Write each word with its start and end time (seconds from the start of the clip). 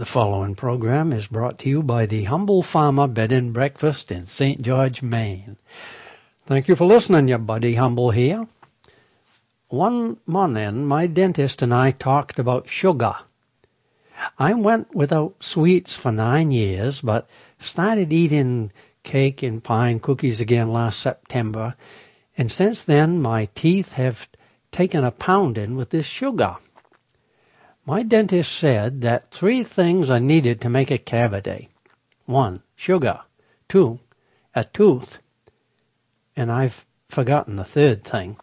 The 0.00 0.06
following 0.06 0.54
program 0.54 1.12
is 1.12 1.26
brought 1.26 1.58
to 1.58 1.68
you 1.68 1.82
by 1.82 2.06
the 2.06 2.24
Humble 2.24 2.62
Farmer 2.62 3.06
Bed 3.06 3.32
and 3.32 3.52
Breakfast 3.52 4.10
in 4.10 4.24
St. 4.24 4.62
George, 4.62 5.02
Maine. 5.02 5.58
Thank 6.46 6.68
you 6.68 6.74
for 6.74 6.86
listening, 6.86 7.28
your 7.28 7.36
buddy 7.36 7.74
Humble 7.74 8.10
here. 8.10 8.46
One 9.68 10.18
morning, 10.24 10.86
my 10.86 11.06
dentist 11.06 11.60
and 11.60 11.74
I 11.74 11.90
talked 11.90 12.38
about 12.38 12.66
sugar. 12.66 13.14
I 14.38 14.54
went 14.54 14.94
without 14.94 15.44
sweets 15.44 15.96
for 15.96 16.10
nine 16.10 16.50
years, 16.50 17.02
but 17.02 17.28
started 17.58 18.10
eating 18.10 18.72
cake 19.02 19.42
and 19.42 19.62
pie 19.62 19.90
and 19.90 20.00
cookies 20.00 20.40
again 20.40 20.72
last 20.72 20.98
September, 20.98 21.74
and 22.38 22.50
since 22.50 22.82
then 22.82 23.20
my 23.20 23.50
teeth 23.54 23.92
have 23.92 24.26
taken 24.72 25.04
a 25.04 25.10
pounding 25.10 25.76
with 25.76 25.90
this 25.90 26.06
sugar. 26.06 26.56
My 27.90 28.04
dentist 28.04 28.56
said 28.56 29.00
that 29.00 29.32
three 29.32 29.64
things 29.64 30.10
are 30.10 30.20
needed 30.20 30.60
to 30.60 30.68
make 30.68 30.92
a 30.92 30.96
cavity. 30.96 31.70
One, 32.24 32.62
sugar. 32.76 33.22
Two, 33.68 33.98
a 34.54 34.62
tooth. 34.62 35.18
And 36.36 36.52
I've 36.52 36.86
forgotten 37.08 37.56
the 37.56 37.64
third 37.64 38.04
thing. 38.04 38.36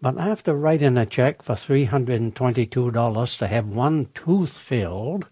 But 0.00 0.16
after 0.16 0.54
writing 0.54 0.96
a 0.96 1.04
check 1.04 1.42
for 1.42 1.52
$322 1.52 3.38
to 3.38 3.46
have 3.46 3.68
one 3.68 4.08
tooth 4.14 4.56
filled, 4.56 5.28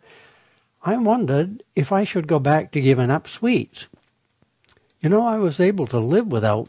I 0.83 0.99
wondered 0.99 1.63
if 1.75 1.93
I 1.93 2.05
should 2.05 2.27
go 2.27 2.39
back 2.39 2.73
to 2.73 2.81
giving 2.83 3.11
up 3.11 3.27
sweets. 3.27 3.89
You 5.01 5.09
know, 5.09 5.25
I 5.25 5.39
was 5.39 5.61
able 5.61 5.87
to 5.87 5.99
live 5.99 6.27
without 6.27 6.69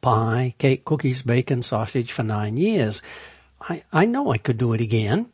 pie, 0.00 0.54
cake, 0.58 0.84
cookies, 0.84 1.22
bacon, 1.22 1.62
sausage 1.62 2.12
for 2.12 2.22
nine 2.22 2.58
years. 2.58 3.02
I, 3.60 3.82
I 3.92 4.04
know 4.04 4.30
I 4.30 4.38
could 4.38 4.58
do 4.58 4.72
it 4.72 4.80
again. 4.80 5.32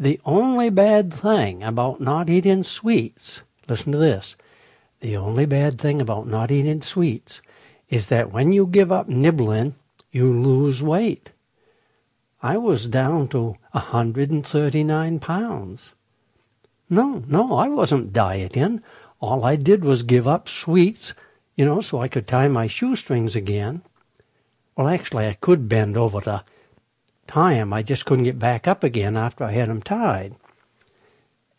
The 0.00 0.20
only 0.24 0.70
bad 0.70 1.12
thing 1.12 1.64
about 1.64 2.00
not 2.00 2.30
eating 2.30 2.62
sweets, 2.62 3.42
listen 3.68 3.90
to 3.90 3.98
this, 3.98 4.36
the 5.00 5.16
only 5.16 5.44
bad 5.44 5.80
thing 5.80 6.00
about 6.00 6.28
not 6.28 6.52
eating 6.52 6.82
sweets 6.82 7.42
is 7.88 8.06
that 8.06 8.32
when 8.32 8.52
you 8.52 8.66
give 8.66 8.92
up 8.92 9.08
nibbling, 9.08 9.74
you 10.12 10.32
lose 10.32 10.82
weight. 10.82 11.32
I 12.42 12.56
was 12.58 12.86
down 12.86 13.26
to 13.28 13.56
a 13.74 13.90
139 13.90 15.18
pounds. 15.18 15.96
No, 16.88 17.24
no, 17.26 17.54
I 17.56 17.68
wasn't 17.68 18.12
dieting. 18.12 18.82
All 19.20 19.44
I 19.44 19.56
did 19.56 19.84
was 19.84 20.04
give 20.04 20.28
up 20.28 20.48
sweets, 20.48 21.12
you 21.56 21.64
know, 21.64 21.80
so 21.80 22.00
I 22.00 22.06
could 22.06 22.28
tie 22.28 22.46
my 22.46 22.68
shoestrings 22.68 23.34
again. 23.34 23.82
Well, 24.76 24.86
actually, 24.86 25.26
I 25.26 25.34
could 25.34 25.68
bend 25.68 25.96
over 25.96 26.20
to 26.20 26.44
tie 27.28 27.54
'em. 27.54 27.72
I 27.72 27.82
just 27.82 28.04
couldn't 28.04 28.24
get 28.24 28.38
back 28.38 28.66
up 28.66 28.82
again 28.82 29.16
after 29.16 29.44
I 29.44 29.52
had 29.52 29.68
'em 29.68 29.82
tied. 29.82 30.34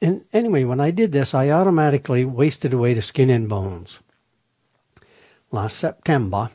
And 0.02 0.26
anyway, 0.34 0.66
when 0.66 0.80
I 0.80 0.92
did 0.92 1.12
this, 1.12 1.34
I 1.34 1.50
automatically 1.50 2.26
wasted 2.26 2.74
away 2.74 2.94
to 2.94 3.02
skin 3.02 3.30
and 3.30 3.48
bones. 3.48 4.02
Last 5.52 5.78
September, 5.78 6.50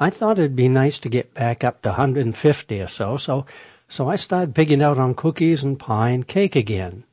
I 0.00 0.10
thought 0.10 0.38
it'd 0.38 0.56
be 0.56 0.68
nice 0.68 0.98
to 1.00 1.08
get 1.08 1.34
back 1.34 1.62
up 1.62 1.82
to 1.82 1.90
150 1.90 2.80
or 2.80 2.88
so, 2.88 3.16
so 3.16 3.46
so 3.88 4.08
I 4.08 4.16
started 4.16 4.54
pigging 4.54 4.80
out 4.80 4.96
on 4.96 5.14
cookies 5.14 5.62
and 5.62 5.78
pie 5.78 6.08
and 6.08 6.26
cake 6.26 6.56
again. 6.56 7.04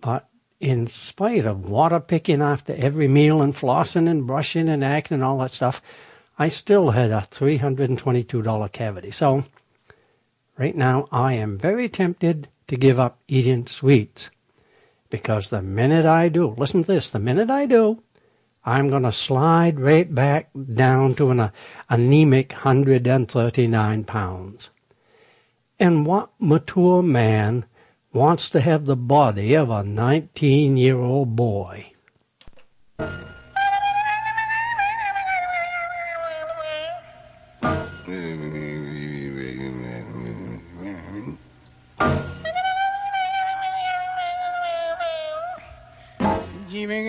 But 0.00 0.28
in 0.58 0.88
spite 0.88 1.46
of 1.46 1.64
water 1.64 2.00
picking 2.00 2.42
after 2.42 2.74
every 2.74 3.06
meal 3.06 3.40
and 3.40 3.54
flossing 3.54 4.10
and 4.10 4.26
brushing 4.26 4.68
and 4.68 4.82
acting 4.82 5.16
and 5.16 5.24
all 5.24 5.38
that 5.38 5.52
stuff, 5.52 5.80
I 6.40 6.48
still 6.48 6.90
had 6.90 7.12
a 7.12 7.20
$322 7.20 8.68
cavity. 8.72 9.12
So 9.12 9.44
Right 10.58 10.74
now, 10.74 11.06
I 11.12 11.34
am 11.34 11.58
very 11.58 11.88
tempted 11.88 12.48
to 12.68 12.76
give 12.76 12.98
up 12.98 13.18
eating 13.28 13.66
sweets. 13.66 14.30
Because 15.10 15.50
the 15.50 15.62
minute 15.62 16.06
I 16.06 16.28
do, 16.28 16.54
listen 16.56 16.82
to 16.82 16.86
this, 16.86 17.10
the 17.10 17.18
minute 17.18 17.50
I 17.50 17.66
do, 17.66 18.02
I'm 18.64 18.88
going 18.88 19.04
to 19.04 19.12
slide 19.12 19.78
right 19.78 20.12
back 20.12 20.50
down 20.74 21.14
to 21.16 21.30
an 21.30 21.52
anemic 21.88 22.52
139 22.52 24.04
pounds. 24.04 24.70
And 25.78 26.06
what 26.06 26.30
mature 26.40 27.02
man 27.02 27.66
wants 28.12 28.48
to 28.50 28.60
have 28.60 28.86
the 28.86 28.96
body 28.96 29.54
of 29.54 29.68
a 29.68 29.84
19 29.84 30.76
year 30.76 30.98
old 30.98 31.36
boy? 31.36 31.92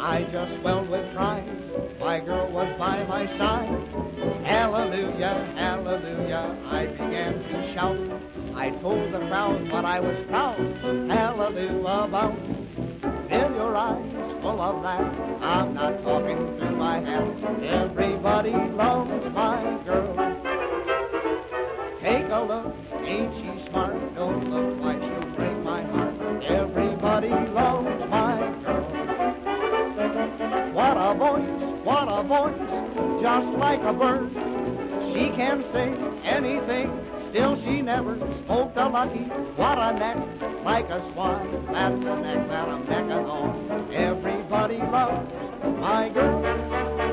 I 0.00 0.22
just 0.30 0.60
swelled 0.60 0.88
with 0.88 1.12
pride, 1.12 1.44
my 1.98 2.20
girl 2.20 2.50
was 2.52 2.72
by 2.78 3.02
my 3.04 3.26
side. 3.36 3.68
Hallelujah, 4.44 5.52
hallelujah, 5.56 6.56
I 6.66 6.86
began 6.86 7.34
to 7.34 7.74
shout. 7.74 7.98
I 8.54 8.70
told 8.80 9.12
the 9.12 9.18
crowd 9.18 9.70
what 9.70 9.84
I 9.84 9.98
was 9.98 10.16
proud, 10.28 10.58
hallelujah, 11.10 12.04
about. 12.04 12.38
In 12.38 13.54
your 13.54 13.76
eyes, 13.76 14.40
full 14.40 14.60
of 14.60 14.82
that, 14.82 15.00
I'm 15.42 15.74
not 15.74 16.02
talking 16.02 16.58
through 16.58 16.76
my 16.76 17.00
hat. 17.00 17.26
Everybody 17.62 18.52
loves 18.52 19.34
my 19.34 19.80
girl. 19.84 20.14
Take 22.00 22.28
a 22.30 22.40
look, 22.40 22.74
ain't 23.04 23.34
she 23.34 23.68
smart? 23.68 24.14
Don't 24.14 24.48
look 24.48 24.80
like 24.80 25.00
she'll 25.00 25.34
break 25.34 25.58
my 25.64 25.82
heart. 25.82 26.14
Everybody 26.44 27.30
loves 27.30 27.97
a 31.08 31.14
voice, 31.14 31.48
what 31.84 32.06
a 32.06 32.22
voice, 32.22 33.22
just 33.22 33.58
like 33.58 33.80
a 33.80 33.94
bird. 33.94 34.30
She 35.14 35.30
can 35.30 35.64
sing 35.72 35.94
anything, 36.22 36.90
still 37.30 37.56
she 37.64 37.80
never 37.80 38.18
spoke 38.44 38.72
a 38.76 38.88
lucky. 38.88 39.24
What 39.56 39.78
a 39.78 39.98
neck, 39.98 40.18
like 40.64 40.90
a 40.90 41.00
swan, 41.12 41.66
that's 41.72 41.94
the 42.04 42.14
neck 42.20 42.48
that 42.48 42.68
I'm 42.68 42.84
necking 42.84 43.12
on. 43.12 43.90
Everybody 43.94 44.76
loves 44.76 45.32
my 45.80 46.10
girl. 46.10 47.07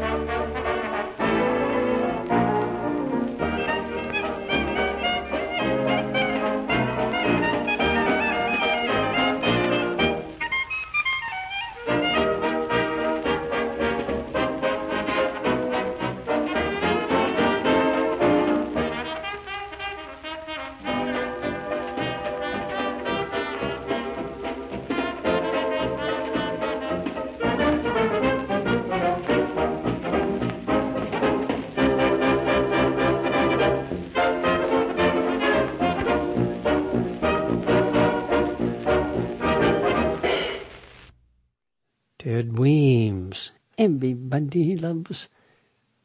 Ted 42.25 42.57
Weems. 42.57 43.51
Everybody 43.77 44.75
loves 44.75 45.29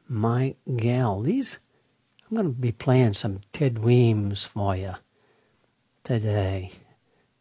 my 0.06 0.54
gal. 0.76 1.22
These, 1.22 1.58
I'm 2.28 2.36
going 2.36 2.54
to 2.54 2.60
be 2.60 2.72
playing 2.72 3.14
some 3.14 3.40
Ted 3.54 3.78
Weems 3.78 4.44
for 4.44 4.76
you 4.76 4.96
today. 6.04 6.72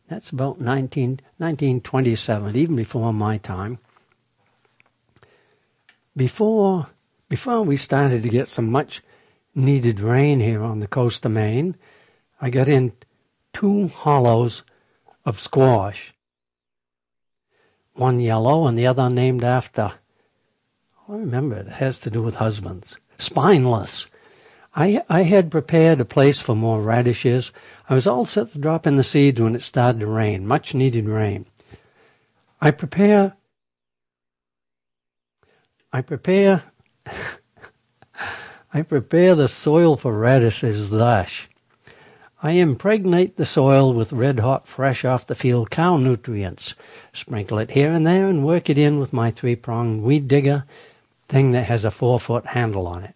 That's 0.07 0.29
about 0.29 0.61
19, 0.61 1.19
1927, 1.39 2.55
even 2.55 2.77
before 2.77 3.11
my 3.11 3.37
time. 3.37 3.79
Before, 6.15 6.87
before 7.27 7.63
we 7.63 7.75
started 7.75 8.23
to 8.23 8.29
get 8.29 8.47
some 8.47 8.71
much 8.71 9.01
needed 9.53 9.99
rain 9.99 10.39
here 10.39 10.63
on 10.63 10.79
the 10.79 10.87
coast 10.87 11.25
of 11.25 11.33
Maine, 11.33 11.75
I 12.39 12.49
got 12.49 12.69
in 12.69 12.93
two 13.51 13.89
hollows 13.89 14.63
of 15.25 15.37
squash. 15.37 16.13
One 17.99 18.21
yellow 18.21 18.65
and 18.65 18.77
the 18.77 18.87
other 18.87 19.09
named 19.09 19.43
after, 19.43 19.91
I 21.09 21.13
remember 21.13 21.57
it 21.57 21.67
has 21.67 21.99
to 21.99 22.09
do 22.09 22.21
with 22.21 22.35
husbands. 22.35 22.97
Spineless. 23.17 24.07
I, 24.73 25.03
I 25.09 25.23
had 25.23 25.51
prepared 25.51 25.99
a 25.99 26.05
place 26.05 26.39
for 26.39 26.55
more 26.55 26.81
radishes. 26.81 27.51
I 27.89 27.95
was 27.95 28.07
all 28.07 28.23
set 28.23 28.53
to 28.53 28.57
drop 28.57 28.87
in 28.87 28.95
the 28.95 29.03
seeds 29.03 29.41
when 29.41 29.53
it 29.53 29.61
started 29.61 29.99
to 29.99 30.07
rain, 30.07 30.47
much 30.47 30.73
needed 30.73 31.09
rain. 31.09 31.45
I 32.61 32.71
prepare, 32.71 33.33
I 35.91 35.99
prepare, 35.99 36.63
I 38.73 38.81
prepare 38.81 39.35
the 39.35 39.49
soil 39.49 39.97
for 39.97 40.17
radishes 40.17 40.89
thus. 40.89 41.49
I 42.41 42.51
impregnate 42.51 43.35
the 43.35 43.45
soil 43.45 43.93
with 43.93 44.13
red 44.13 44.39
hot, 44.39 44.65
fresh 44.65 45.03
off 45.03 45.27
the 45.27 45.35
field 45.35 45.69
cow 45.69 45.97
nutrients. 45.97 46.73
Sprinkle 47.11 47.59
it 47.59 47.71
here 47.71 47.91
and 47.91 48.07
there 48.07 48.27
and 48.27 48.45
work 48.45 48.69
it 48.69 48.77
in 48.77 48.97
with 48.97 49.11
my 49.11 49.29
three 49.29 49.57
pronged 49.57 50.03
weed 50.03 50.29
digger 50.29 50.63
thing 51.27 51.51
that 51.51 51.65
has 51.65 51.83
a 51.83 51.91
four 51.91 52.17
foot 52.17 52.45
handle 52.47 52.87
on 52.87 53.03
it. 53.03 53.15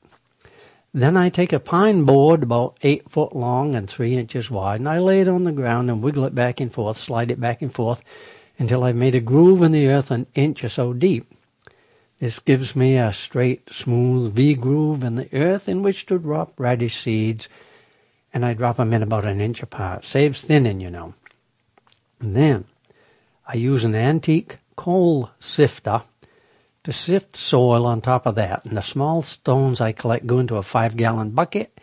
Then 0.94 1.16
I 1.16 1.30
take 1.30 1.54
a 1.54 1.60
pine 1.60 2.04
board 2.04 2.44
about 2.44 2.78
eight 2.82 3.10
foot 3.10 3.34
long 3.34 3.76
and 3.76 3.90
three 3.90 4.16
inches 4.16 4.52
wide, 4.52 4.82
and 4.82 4.90
I 4.90 5.00
lay 5.00 5.22
it 5.22 5.30
on 5.30 5.46
the 5.46 5.54
ground 5.54 5.90
and 5.90 6.04
wiggle 6.04 6.26
it 6.26 6.36
back 6.36 6.60
and 6.60 6.72
forth, 6.72 6.98
slide 6.98 7.32
it 7.32 7.40
back 7.40 7.62
and 7.62 7.74
forth 7.74 8.04
until 8.60 8.84
I've 8.84 8.96
made 8.98 9.16
a 9.16 9.22
groove 9.22 9.64
in 9.64 9.72
the 9.72 9.88
earth 9.88 10.12
an 10.12 10.28
inch 10.36 10.66
or 10.66 10.70
so 10.70 10.92
deep. 10.92 11.32
This 12.20 12.40
gives 12.40 12.76
me 12.76 12.98
a 12.98 13.14
straight, 13.14 13.70
smooth 13.72 14.34
V 14.34 14.54
groove 14.54 15.04
in 15.04 15.16
the 15.16 15.34
earth 15.34 15.70
in 15.70 15.82
which 15.82 16.06
to 16.08 16.20
drop 16.20 16.60
radish 16.60 17.00
seeds, 17.00 17.48
and 18.34 18.46
I 18.46 18.54
drop 18.54 18.80
'em 18.80 18.94
in 18.94 19.04
about 19.04 19.26
an 19.26 19.40
inch 19.40 19.62
apart. 19.62 20.04
Saves 20.04 20.42
thinning, 20.42 20.82
you 20.82 20.90
know. 20.90 21.14
And 22.20 22.36
then 22.36 22.66
I 23.48 23.56
use 23.56 23.86
an 23.86 23.96
antique 23.96 24.58
coal 24.76 25.30
sifter 25.40 26.02
to 26.84 26.92
sift 26.92 27.36
soil 27.36 27.86
on 27.86 28.02
top 28.02 28.26
of 28.26 28.36
that. 28.36 28.66
And 28.66 28.76
the 28.76 28.82
small 28.82 29.22
stones 29.22 29.80
I 29.80 29.92
collect 29.92 30.26
go 30.28 30.40
into 30.40 30.58
a 30.58 30.64
five 30.64 30.98
gallon 30.98 31.32
bucket, 31.32 31.80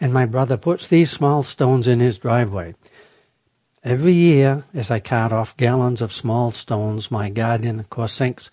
and 0.00 0.12
my 0.12 0.26
brother 0.26 0.56
puts 0.56 0.86
these 0.86 1.10
small 1.10 1.42
stones 1.42 1.88
in 1.88 2.00
his 2.00 2.18
driveway. 2.18 2.74
Every 3.82 4.12
year, 4.12 4.64
as 4.74 4.90
I 4.90 5.00
cart 5.00 5.32
off 5.32 5.56
gallons 5.56 6.02
of 6.02 6.12
small 6.12 6.50
stones, 6.50 7.10
my 7.10 7.30
garden, 7.30 7.80
of 7.80 7.88
course, 7.88 8.12
sinks 8.12 8.50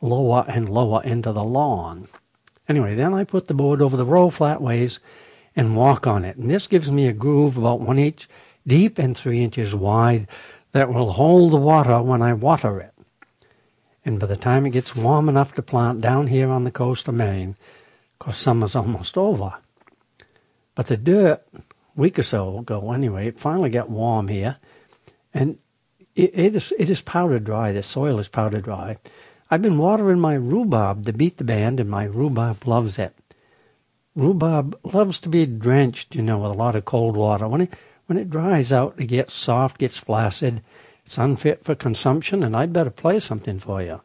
lower 0.00 0.44
and 0.46 0.68
lower 0.68 1.02
into 1.02 1.32
the 1.32 1.44
lawn. 1.44 2.06
Anyway, 2.68 2.94
then 2.94 3.14
I 3.14 3.24
put 3.24 3.46
the 3.46 3.54
board 3.54 3.80
over 3.80 3.96
the 3.96 4.04
row 4.04 4.30
flat 4.30 4.60
ways 4.60 5.00
and 5.58 5.74
walk 5.74 6.06
on 6.06 6.24
it. 6.24 6.36
And 6.36 6.48
this 6.48 6.68
gives 6.68 6.88
me 6.88 7.08
a 7.08 7.12
groove 7.12 7.58
about 7.58 7.80
one 7.80 7.98
inch 7.98 8.28
deep 8.64 8.96
and 8.96 9.16
three 9.16 9.42
inches 9.42 9.74
wide 9.74 10.28
that 10.70 10.88
will 10.88 11.10
hold 11.12 11.50
the 11.50 11.56
water 11.56 12.00
when 12.00 12.22
I 12.22 12.32
water 12.32 12.78
it. 12.78 12.94
And 14.04 14.20
by 14.20 14.26
the 14.26 14.36
time 14.36 14.66
it 14.66 14.70
gets 14.70 14.94
warm 14.94 15.28
enough 15.28 15.54
to 15.54 15.62
plant 15.62 16.00
down 16.00 16.28
here 16.28 16.48
on 16.48 16.62
the 16.62 16.70
coast 16.70 17.08
of 17.08 17.14
Maine, 17.14 17.56
because 18.18 18.36
summer's 18.36 18.76
almost 18.76 19.18
over. 19.18 19.54
But 20.76 20.86
the 20.86 20.96
dirt, 20.96 21.44
week 21.96 22.20
or 22.20 22.22
so 22.22 22.58
ago 22.58 22.92
anyway, 22.92 23.26
it 23.26 23.40
finally 23.40 23.70
got 23.70 23.90
warm 23.90 24.28
here, 24.28 24.58
and 25.34 25.58
it, 26.14 26.30
it 26.38 26.54
is 26.54 26.72
it 26.78 26.88
is 26.88 27.02
powder 27.02 27.40
dry. 27.40 27.72
The 27.72 27.82
soil 27.82 28.20
is 28.20 28.28
powder 28.28 28.60
dry. 28.60 28.98
I've 29.50 29.62
been 29.62 29.78
watering 29.78 30.20
my 30.20 30.34
rhubarb 30.34 31.04
to 31.06 31.12
beat 31.12 31.38
the 31.38 31.44
band, 31.44 31.80
and 31.80 31.90
my 31.90 32.04
rhubarb 32.04 32.64
loves 32.64 32.96
it. 32.96 33.16
Rhubarb 34.14 34.78
loves 34.82 35.20
to 35.20 35.28
be 35.28 35.46
drenched, 35.46 36.14
you 36.16 36.22
know, 36.22 36.38
with 36.38 36.50
a 36.50 36.54
lot 36.54 36.74
of 36.74 36.84
cold 36.84 37.16
water. 37.16 37.46
When 37.46 37.62
it 37.62 37.74
when 38.06 38.18
it 38.18 38.30
dries 38.30 38.72
out, 38.72 38.94
it 38.98 39.06
gets 39.06 39.34
soft, 39.34 39.78
gets 39.78 39.98
flaccid, 39.98 40.62
it's 41.04 41.18
unfit 41.18 41.64
for 41.64 41.74
consumption, 41.74 42.42
and 42.42 42.56
I'd 42.56 42.72
better 42.72 42.90
play 42.90 43.18
something 43.18 43.58
for 43.58 43.82
you. 43.82 44.00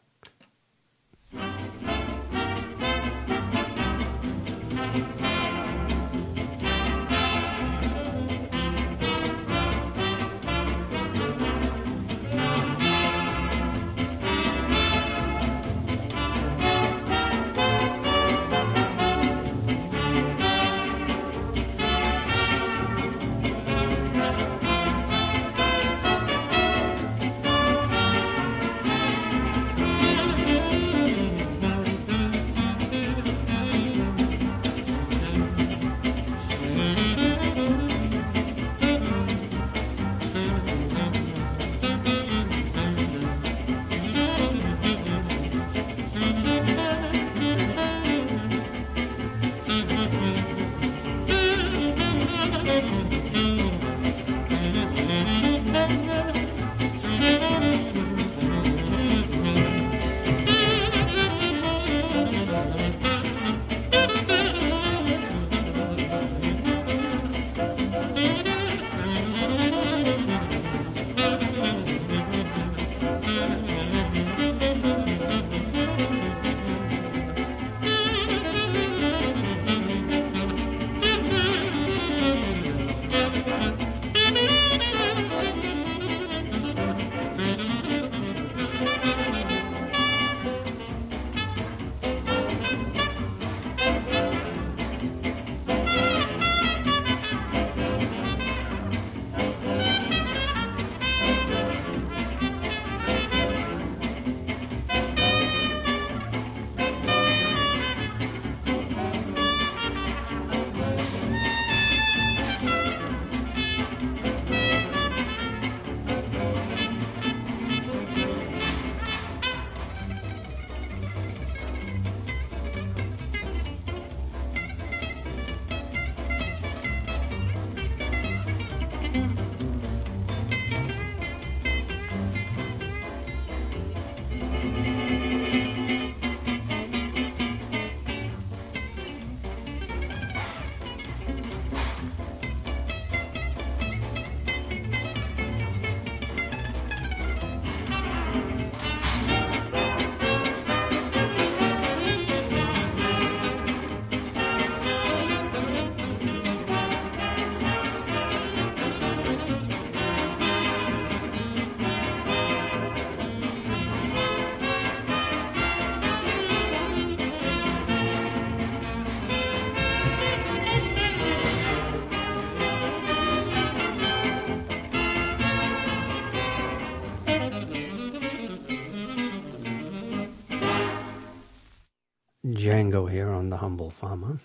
Django 182.64 183.12
here 183.12 183.30
on 183.30 183.50
The 183.50 183.58
Humble 183.58 183.90
Farmer. 183.90 184.40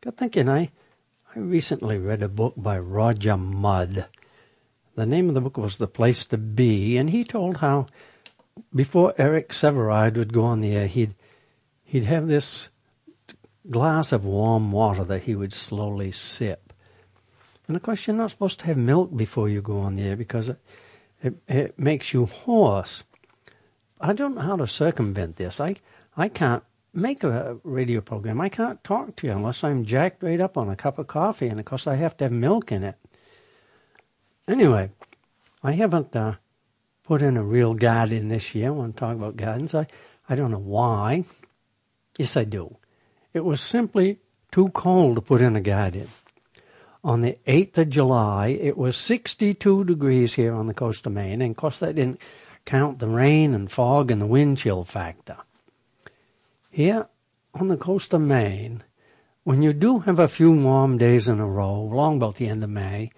Got 0.00 0.16
thinking, 0.16 0.48
I, 0.48 0.70
I 1.34 1.40
recently 1.40 1.98
read 1.98 2.22
a 2.22 2.28
book 2.28 2.54
by 2.56 2.78
Roger 2.78 3.36
Mudd. 3.36 4.06
The 4.94 5.06
name 5.06 5.28
of 5.28 5.34
the 5.34 5.40
book 5.40 5.56
was 5.56 5.78
The 5.78 5.88
Place 5.88 6.24
to 6.26 6.38
Be, 6.38 6.96
and 6.96 7.10
he 7.10 7.24
told 7.24 7.56
how 7.56 7.86
before 8.72 9.12
Eric 9.18 9.48
Sevareid 9.48 10.16
would 10.16 10.32
go 10.32 10.44
on 10.44 10.60
the 10.60 10.76
air, 10.76 10.86
he'd, 10.86 11.16
he'd 11.82 12.04
have 12.04 12.28
this 12.28 12.68
glass 13.68 14.12
of 14.12 14.24
warm 14.24 14.70
water 14.70 15.02
that 15.02 15.24
he 15.24 15.34
would 15.34 15.52
slowly 15.52 16.12
sip. 16.12 16.72
And 17.66 17.76
of 17.76 17.82
course, 17.82 18.06
you're 18.06 18.14
not 18.14 18.30
supposed 18.30 18.60
to 18.60 18.66
have 18.66 18.76
milk 18.76 19.16
before 19.16 19.48
you 19.48 19.62
go 19.62 19.80
on 19.80 19.96
the 19.96 20.02
air 20.02 20.16
because 20.16 20.48
it, 20.48 20.60
it, 21.24 21.34
it 21.48 21.76
makes 21.76 22.14
you 22.14 22.26
hoarse. 22.26 23.02
I 24.00 24.12
don't 24.12 24.36
know 24.36 24.42
how 24.42 24.56
to 24.58 24.68
circumvent 24.68 25.36
this. 25.36 25.60
I, 25.60 25.74
I 26.16 26.28
can't 26.28 26.62
make 26.92 27.24
a 27.24 27.58
radio 27.62 28.00
program. 28.00 28.40
I 28.40 28.48
can't 28.48 28.82
talk 28.82 29.16
to 29.16 29.26
you 29.26 29.32
unless 29.32 29.64
I'm 29.64 29.84
jacked 29.84 30.22
right 30.22 30.40
up 30.40 30.56
on 30.56 30.68
a 30.68 30.76
cup 30.76 30.98
of 30.98 31.06
coffee, 31.06 31.48
and 31.48 31.60
of 31.60 31.66
course 31.66 31.86
I 31.86 31.96
have 31.96 32.16
to 32.18 32.24
have 32.24 32.32
milk 32.32 32.72
in 32.72 32.84
it. 32.84 32.96
Anyway, 34.48 34.90
I 35.62 35.72
haven't 35.72 36.14
uh, 36.16 36.34
put 37.04 37.22
in 37.22 37.36
a 37.36 37.42
real 37.42 37.74
garden 37.74 38.28
this 38.28 38.54
year. 38.54 38.68
I 38.68 38.70
want 38.70 38.96
to 38.96 39.00
talk 39.00 39.14
about 39.16 39.36
gardens. 39.36 39.74
I, 39.74 39.86
I 40.28 40.34
don't 40.34 40.50
know 40.50 40.58
why. 40.58 41.24
Yes, 42.18 42.36
I 42.36 42.44
do. 42.44 42.76
It 43.32 43.44
was 43.44 43.60
simply 43.60 44.18
too 44.50 44.70
cold 44.70 45.16
to 45.16 45.22
put 45.22 45.40
in 45.40 45.54
a 45.56 45.60
garden. 45.60 46.08
On 47.02 47.20
the 47.20 47.38
8th 47.46 47.78
of 47.78 47.88
July, 47.90 48.48
it 48.48 48.76
was 48.76 48.96
62 48.96 49.84
degrees 49.84 50.34
here 50.34 50.52
on 50.52 50.66
the 50.66 50.74
coast 50.74 51.06
of 51.06 51.12
Maine, 51.12 51.40
and 51.40 51.52
of 51.52 51.56
course 51.56 51.78
that 51.78 51.94
didn't 51.94 52.20
count 52.66 52.98
the 52.98 53.08
rain 53.08 53.54
and 53.54 53.70
fog 53.70 54.10
and 54.10 54.20
the 54.20 54.26
wind 54.26 54.58
chill 54.58 54.84
factor. 54.84 55.36
Here 56.70 57.08
on 57.52 57.66
the 57.66 57.76
coast 57.76 58.14
of 58.14 58.20
Maine, 58.20 58.84
when 59.42 59.60
you 59.60 59.72
do 59.72 59.98
have 60.00 60.20
a 60.20 60.28
few 60.28 60.52
warm 60.52 60.98
days 60.98 61.28
in 61.28 61.40
a 61.40 61.46
row, 61.46 61.82
long 61.82 62.16
about 62.16 62.36
the 62.36 62.46
end 62.46 62.62
of 62.62 62.70
May, 62.70 63.10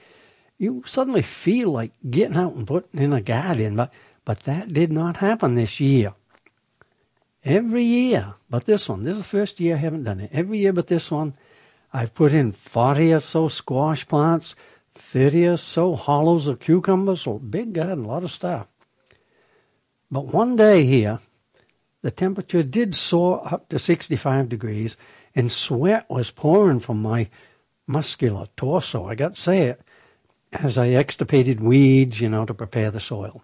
you 0.56 0.82
suddenly 0.86 1.20
feel 1.20 1.70
like 1.70 1.92
getting 2.08 2.36
out 2.36 2.54
and 2.54 2.66
putting 2.66 2.98
in 2.98 3.12
a 3.12 3.20
garden, 3.20 3.76
but, 3.76 3.92
but 4.24 4.44
that 4.44 4.72
did 4.72 4.90
not 4.90 5.18
happen 5.18 5.54
this 5.54 5.80
year. 5.80 6.14
Every 7.44 7.84
year, 7.84 8.34
but 8.48 8.64
this 8.64 8.88
one, 8.88 9.02
this 9.02 9.16
is 9.16 9.22
the 9.22 9.28
first 9.28 9.60
year 9.60 9.74
I 9.74 9.78
haven't 9.78 10.04
done 10.04 10.20
it. 10.20 10.30
Every 10.32 10.58
year 10.58 10.72
but 10.72 10.86
this 10.86 11.10
one, 11.10 11.34
I've 11.92 12.14
put 12.14 12.32
in 12.32 12.52
40 12.52 13.12
or 13.12 13.20
so 13.20 13.48
squash 13.48 14.08
plants, 14.08 14.54
30 14.94 15.46
or 15.46 15.56
so 15.58 15.94
hollows 15.94 16.46
of 16.46 16.60
cucumbers, 16.60 17.26
a 17.26 17.34
big 17.34 17.74
garden, 17.74 18.04
a 18.04 18.08
lot 18.08 18.24
of 18.24 18.30
stuff. 18.30 18.66
But 20.10 20.26
one 20.26 20.56
day 20.56 20.86
here, 20.86 21.18
the 22.02 22.10
temperature 22.10 22.62
did 22.62 22.94
soar 22.94 23.40
up 23.44 23.68
to 23.68 23.78
65 23.78 24.48
degrees, 24.48 24.96
and 25.34 25.50
sweat 25.50 26.08
was 26.10 26.30
pouring 26.30 26.80
from 26.80 27.00
my 27.00 27.28
muscular 27.86 28.46
torso, 28.56 29.06
I 29.06 29.14
got 29.14 29.36
to 29.36 29.40
say 29.40 29.62
it, 29.62 29.80
as 30.52 30.76
I 30.76 30.88
extirpated 30.88 31.60
weeds, 31.60 32.20
you 32.20 32.28
know, 32.28 32.44
to 32.44 32.54
prepare 32.54 32.90
the 32.90 33.00
soil. 33.00 33.42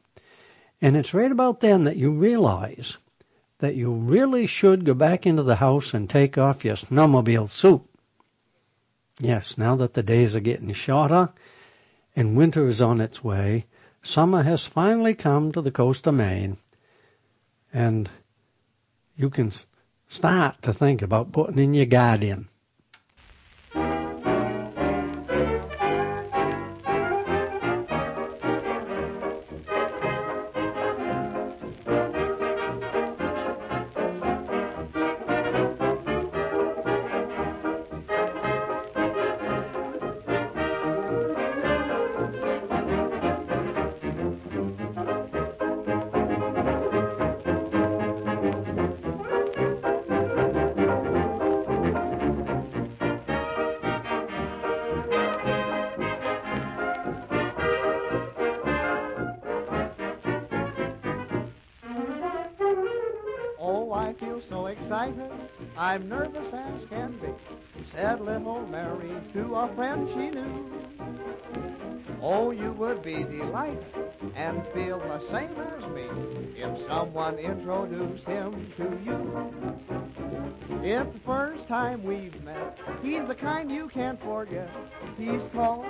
And 0.80 0.96
it's 0.96 1.14
right 1.14 1.32
about 1.32 1.60
then 1.60 1.84
that 1.84 1.96
you 1.96 2.10
realize 2.10 2.98
that 3.58 3.74
you 3.74 3.92
really 3.92 4.46
should 4.46 4.84
go 4.84 4.94
back 4.94 5.26
into 5.26 5.42
the 5.42 5.56
house 5.56 5.94
and 5.94 6.08
take 6.08 6.38
off 6.38 6.64
your 6.64 6.76
snowmobile 6.76 7.50
suit. 7.50 7.82
Yes, 9.20 9.58
now 9.58 9.74
that 9.76 9.94
the 9.94 10.02
days 10.02 10.36
are 10.36 10.40
getting 10.40 10.72
shorter 10.72 11.30
and 12.14 12.36
winter 12.36 12.68
is 12.68 12.80
on 12.80 13.00
its 13.00 13.24
way, 13.24 13.66
summer 14.02 14.44
has 14.44 14.66
finally 14.66 15.14
come 15.14 15.50
to 15.52 15.60
the 15.60 15.72
coast 15.72 16.06
of 16.06 16.14
Maine, 16.14 16.56
and 17.72 18.08
you 19.18 19.28
can 19.28 19.50
start 20.06 20.62
to 20.62 20.72
think 20.72 21.02
about 21.02 21.32
putting 21.32 21.58
in 21.58 21.74
your 21.74 21.86
garden. 21.86 22.48
Oh, 22.48 22.57
be 73.08 73.24
delighted 73.24 73.86
and 74.36 74.62
feel 74.74 74.98
the 74.98 75.20
same 75.32 75.56
as 75.58 75.90
me 75.94 76.08
if 76.56 76.86
someone 76.86 77.38
introduced 77.38 78.24
him 78.24 78.70
to 78.76 78.84
you. 79.02 79.78
It's 80.82 81.10
the 81.14 81.20
first 81.24 81.66
time 81.68 82.04
we've 82.04 82.38
met. 82.42 82.78
He's 83.02 83.26
the 83.26 83.34
kind 83.34 83.70
you 83.70 83.88
can't 83.94 84.20
forget. 84.20 84.68
He's 85.16 85.40
tall, 85.54 85.86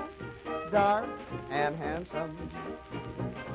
dark, 0.70 1.08
and 1.50 1.74
handsome. 1.74 2.38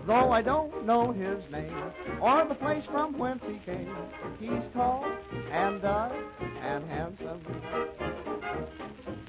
Though 0.06 0.32
I 0.32 0.42
don't 0.42 0.86
know 0.86 1.12
his 1.14 1.44
name 1.52 1.74
or 2.22 2.46
the 2.46 2.56
place 2.56 2.84
from 2.92 3.18
whence 3.18 3.42
he 3.48 3.60
came, 3.66 3.96
he's 4.40 4.64
tall 4.74 5.06
and 5.52 5.82
dark 5.82 6.14
and 6.62 6.90
handsome. 6.90 7.42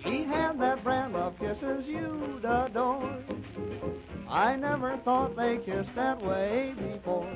He 0.03 0.25
had 0.25 0.59
that 0.61 0.83
brand 0.83 1.15
of 1.15 1.39
kisses 1.39 1.87
you'd 1.87 2.45
adore. 2.45 3.19
I 4.29 4.57
never 4.57 4.99
thought 5.05 5.37
they 5.37 5.59
kissed 5.59 5.95
that 5.95 6.21
way 6.21 6.75
before. 6.77 7.33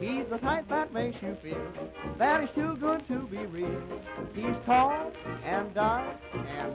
He's 0.00 0.24
the 0.30 0.38
type 0.38 0.68
that 0.68 0.92
makes 0.92 1.20
you 1.20 1.36
feel 1.42 1.72
that 2.18 2.42
he's 2.42 2.50
too 2.54 2.76
good 2.76 3.06
to 3.08 3.26
be 3.26 3.44
real. 3.46 3.82
He's 4.34 4.56
tall 4.64 5.10
and 5.44 5.74
dark 5.74 6.16
and 6.34 6.74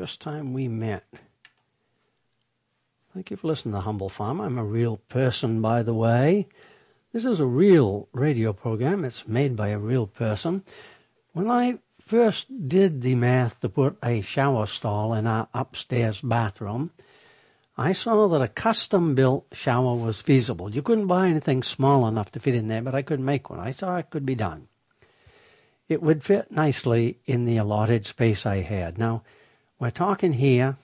first 0.00 0.22
time 0.22 0.54
we 0.54 0.66
met. 0.66 1.04
Thank 3.12 3.30
you 3.30 3.36
for 3.36 3.48
listening 3.48 3.74
to 3.74 3.80
Humble 3.80 4.08
Farm. 4.08 4.40
I'm 4.40 4.56
a 4.56 4.64
real 4.64 4.96
person, 4.96 5.60
by 5.60 5.82
the 5.82 5.92
way. 5.92 6.48
This 7.12 7.26
is 7.26 7.38
a 7.38 7.44
real 7.44 8.08
radio 8.14 8.54
program. 8.54 9.04
It's 9.04 9.28
made 9.28 9.56
by 9.56 9.68
a 9.68 9.78
real 9.78 10.06
person. 10.06 10.64
When 11.34 11.50
I 11.50 11.80
first 12.00 12.66
did 12.66 13.02
the 13.02 13.14
math 13.14 13.60
to 13.60 13.68
put 13.68 13.98
a 14.02 14.22
shower 14.22 14.64
stall 14.64 15.12
in 15.12 15.26
our 15.26 15.48
upstairs 15.52 16.22
bathroom, 16.22 16.92
I 17.76 17.92
saw 17.92 18.26
that 18.28 18.40
a 18.40 18.48
custom 18.48 19.14
built 19.14 19.48
shower 19.52 19.94
was 19.96 20.22
feasible. 20.22 20.70
You 20.70 20.80
couldn't 20.80 21.08
buy 21.08 21.28
anything 21.28 21.62
small 21.62 22.08
enough 22.08 22.32
to 22.32 22.40
fit 22.40 22.54
in 22.54 22.68
there, 22.68 22.80
but 22.80 22.94
I 22.94 23.02
could 23.02 23.20
make 23.20 23.50
one. 23.50 23.60
I 23.60 23.72
saw 23.72 23.98
it 23.98 24.08
could 24.08 24.24
be 24.24 24.34
done. 24.34 24.68
It 25.90 26.02
would 26.02 26.24
fit 26.24 26.50
nicely 26.50 27.18
in 27.26 27.44
the 27.44 27.58
allotted 27.58 28.06
space 28.06 28.46
I 28.46 28.62
had. 28.62 28.96
Now, 28.96 29.24
we're 29.80 29.90
talking 29.90 30.34
here 30.34 30.76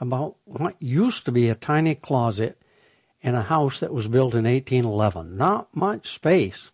about 0.00 0.36
what 0.44 0.76
used 0.78 1.24
to 1.24 1.32
be 1.32 1.48
a 1.48 1.54
tiny 1.54 1.94
closet 1.96 2.56
in 3.20 3.34
a 3.34 3.42
house 3.42 3.80
that 3.80 3.92
was 3.92 4.06
built 4.06 4.34
in 4.34 4.44
1811. 4.44 5.36
Not 5.36 5.74
much 5.74 6.08
space. 6.08 6.70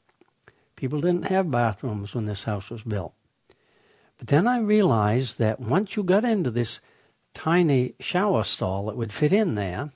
People 0.76 1.00
didn't 1.00 1.24
have 1.24 1.50
bathrooms 1.50 2.14
when 2.14 2.26
this 2.26 2.44
house 2.44 2.70
was 2.70 2.82
built. 2.82 3.14
But 4.18 4.28
then 4.28 4.46
I 4.46 4.58
realized 4.58 5.38
that 5.38 5.58
once 5.58 5.96
you 5.96 6.02
got 6.02 6.24
into 6.24 6.50
this 6.50 6.82
tiny 7.32 7.94
shower 7.98 8.44
stall 8.44 8.86
that 8.86 8.96
would 8.96 9.12
fit 9.12 9.32
in 9.32 9.54
there, 9.54 9.90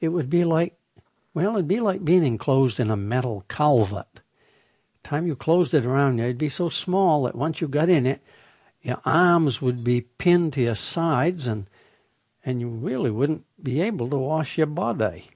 it 0.00 0.08
would 0.08 0.30
be 0.30 0.44
like, 0.44 0.78
well, 1.34 1.54
it'd 1.54 1.66
be 1.66 1.80
like 1.80 2.04
being 2.04 2.24
enclosed 2.24 2.78
in 2.78 2.90
a 2.90 2.96
metal 2.96 3.44
culvert. 3.48 4.20
Time 5.02 5.26
you 5.26 5.34
closed 5.34 5.74
it 5.74 5.84
around 5.84 6.18
you, 6.18 6.24
it'd 6.24 6.38
be 6.38 6.48
so 6.48 6.68
small 6.68 7.24
that 7.24 7.34
once 7.34 7.60
you 7.60 7.66
got 7.66 7.88
in 7.88 8.06
it, 8.06 8.22
your 8.82 9.00
arms 9.04 9.62
would 9.62 9.84
be 9.84 10.00
pinned 10.00 10.52
to 10.54 10.62
your 10.62 10.74
sides 10.74 11.46
and 11.46 11.68
and 12.44 12.60
you 12.60 12.68
really 12.68 13.10
wouldn't 13.10 13.44
be 13.62 13.80
able 13.80 14.10
to 14.10 14.16
wash 14.16 14.58
your 14.58 14.66
body. 14.66 15.30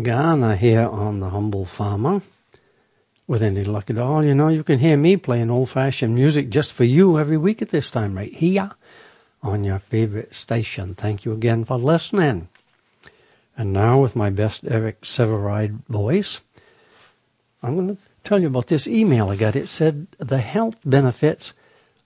Ghana 0.00 0.56
here 0.56 0.88
on 0.88 1.20
the 1.20 1.28
Humble 1.28 1.66
Farmer. 1.66 2.22
With 3.26 3.42
any 3.42 3.64
luck 3.64 3.90
at 3.90 3.98
all, 3.98 4.24
you 4.24 4.34
know, 4.34 4.48
you 4.48 4.64
can 4.64 4.78
hear 4.78 4.96
me 4.96 5.16
playing 5.16 5.50
old 5.50 5.70
fashioned 5.70 6.14
music 6.14 6.48
just 6.48 6.72
for 6.72 6.84
you 6.84 7.18
every 7.18 7.36
week 7.36 7.62
at 7.62 7.68
this 7.68 7.90
time, 7.90 8.16
right 8.16 8.32
here 8.32 8.70
on 9.42 9.64
your 9.64 9.78
favorite 9.78 10.34
station. 10.34 10.94
Thank 10.94 11.24
you 11.24 11.32
again 11.32 11.64
for 11.64 11.78
listening. 11.78 12.48
And 13.56 13.72
now, 13.72 14.00
with 14.00 14.16
my 14.16 14.30
best 14.30 14.64
Eric 14.66 15.02
Sevareid 15.02 15.86
voice, 15.86 16.40
I'm 17.62 17.74
going 17.74 17.96
to 17.96 18.02
tell 18.24 18.40
you 18.40 18.46
about 18.48 18.68
this 18.68 18.86
email 18.86 19.28
I 19.28 19.36
got. 19.36 19.56
It 19.56 19.68
said 19.68 20.06
the 20.18 20.38
health 20.38 20.78
benefits 20.84 21.52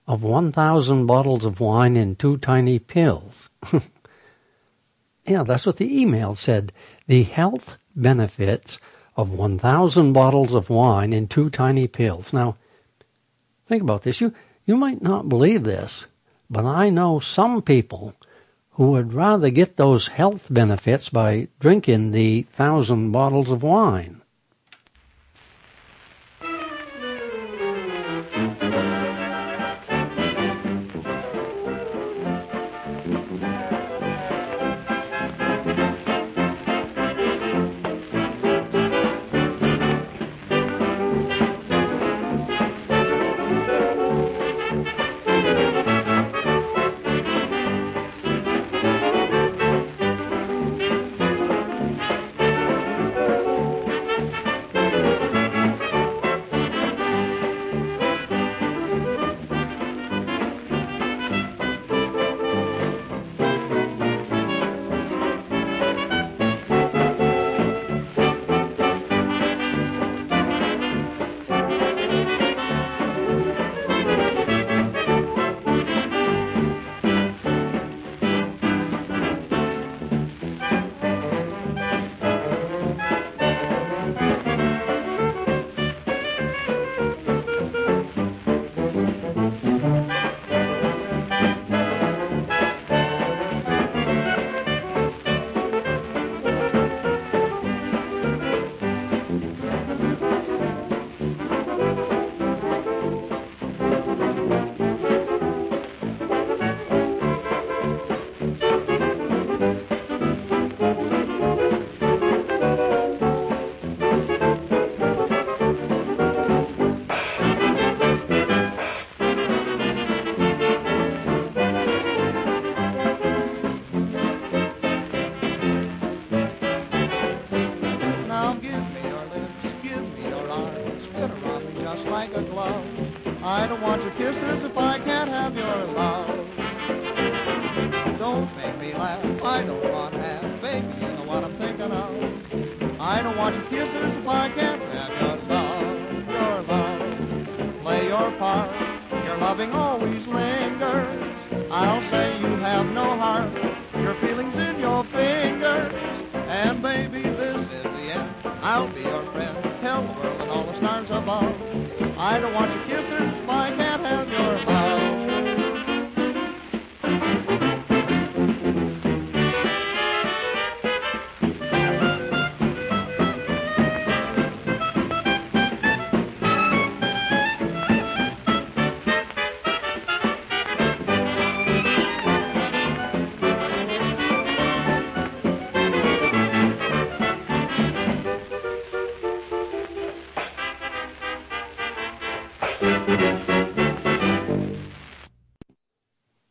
of 0.07 0.23
1,000 0.23 1.05
bottles 1.05 1.45
of 1.45 1.59
wine 1.59 1.95
in 1.95 2.15
two 2.15 2.37
tiny 2.37 2.79
pills. 2.79 3.49
Yeah, 5.27 5.43
that's 5.43 5.65
what 5.65 5.75
the 5.75 6.01
email 6.01 6.35
said. 6.35 6.71
The 7.07 7.23
health 7.23 7.77
benefits 7.95 8.79
of 9.15 9.31
1,000 9.31 10.13
bottles 10.13 10.53
of 10.53 10.69
wine 10.69 11.13
in 11.13 11.27
two 11.27 11.49
tiny 11.49 11.87
pills. 11.87 12.33
Now, 12.33 12.57
think 13.67 13.81
about 13.81 14.03
this. 14.03 14.21
You, 14.21 14.33
you 14.65 14.75
might 14.75 15.01
not 15.01 15.29
believe 15.29 15.63
this, 15.63 16.07
but 16.49 16.65
I 16.65 16.89
know 16.89 17.19
some 17.19 17.61
people 17.61 18.13
who 18.71 18.91
would 18.91 19.13
rather 19.13 19.49
get 19.49 19.77
those 19.77 20.09
health 20.09 20.53
benefits 20.53 21.09
by 21.09 21.47
drinking 21.59 22.11
the 22.11 22.43
thousand 22.43 23.11
bottles 23.11 23.51
of 23.51 23.63
wine. 23.63 24.16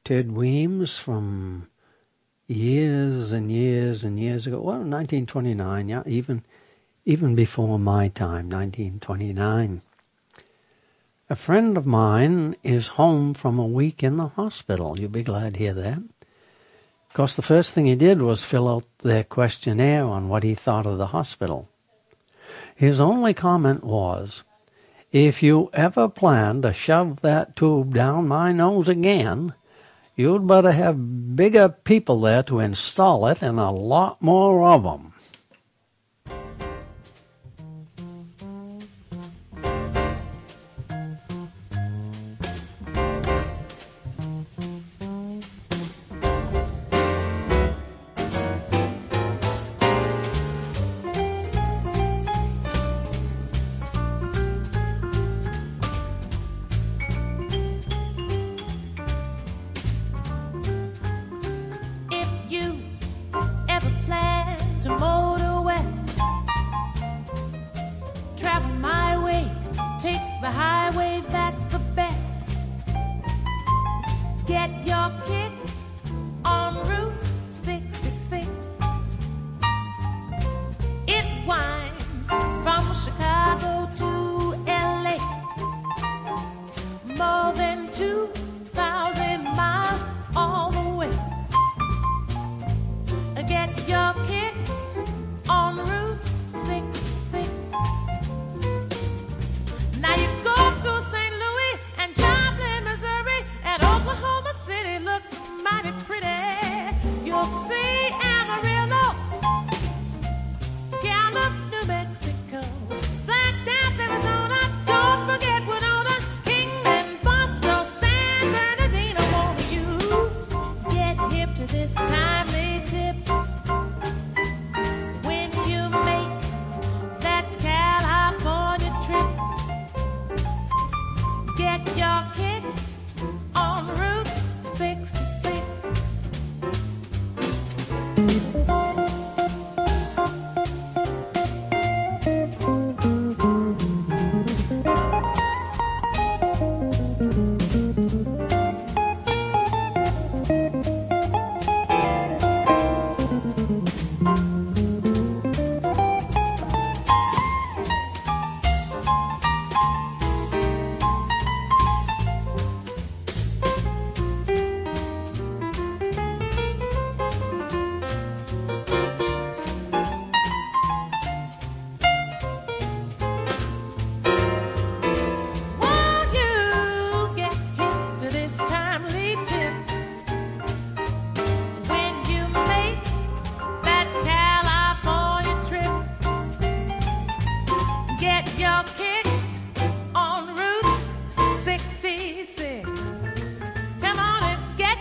Ted 0.06 0.30
Weems 0.30 0.96
from 0.98 1.66
years 2.46 3.32
and 3.32 3.50
years 3.50 4.04
and 4.04 4.20
years 4.20 4.46
ago. 4.46 4.58
Well, 4.60 4.76
1929, 4.76 5.88
yeah, 5.88 6.04
even 6.06 6.44
even 7.04 7.34
before 7.34 7.76
my 7.76 8.06
time, 8.06 8.48
1929. 8.48 9.82
A 11.28 11.34
friend 11.34 11.76
of 11.76 11.86
mine 11.86 12.54
is 12.62 12.86
home 13.02 13.34
from 13.34 13.58
a 13.58 13.66
week 13.66 14.04
in 14.04 14.16
the 14.16 14.28
hospital. 14.28 14.96
You'll 14.96 15.10
be 15.10 15.24
glad 15.24 15.54
to 15.54 15.58
hear 15.58 15.74
that. 15.74 15.98
Of 15.98 17.12
course, 17.12 17.34
the 17.34 17.42
first 17.42 17.74
thing 17.74 17.86
he 17.86 17.96
did 17.96 18.22
was 18.22 18.44
fill 18.44 18.68
out 18.68 18.86
their 18.98 19.24
questionnaire 19.24 20.04
on 20.04 20.28
what 20.28 20.44
he 20.44 20.54
thought 20.54 20.86
of 20.86 20.98
the 20.98 21.08
hospital. 21.08 21.68
His 22.76 23.00
only 23.00 23.34
comment 23.34 23.82
was, 23.82 24.44
If 25.10 25.42
you 25.42 25.68
ever 25.72 26.08
plan 26.08 26.62
to 26.62 26.72
shove 26.72 27.22
that 27.22 27.56
tube 27.56 27.92
down 27.92 28.28
my 28.28 28.52
nose 28.52 28.88
again, 28.88 29.52
You'd 30.16 30.46
better 30.46 30.72
have 30.72 31.36
bigger 31.36 31.68
people 31.68 32.22
there 32.22 32.42
to 32.44 32.60
install 32.60 33.26
it 33.26 33.42
and 33.42 33.60
a 33.60 33.70
lot 33.70 34.22
more 34.22 34.64
of 34.64 34.82
them. 34.82 35.12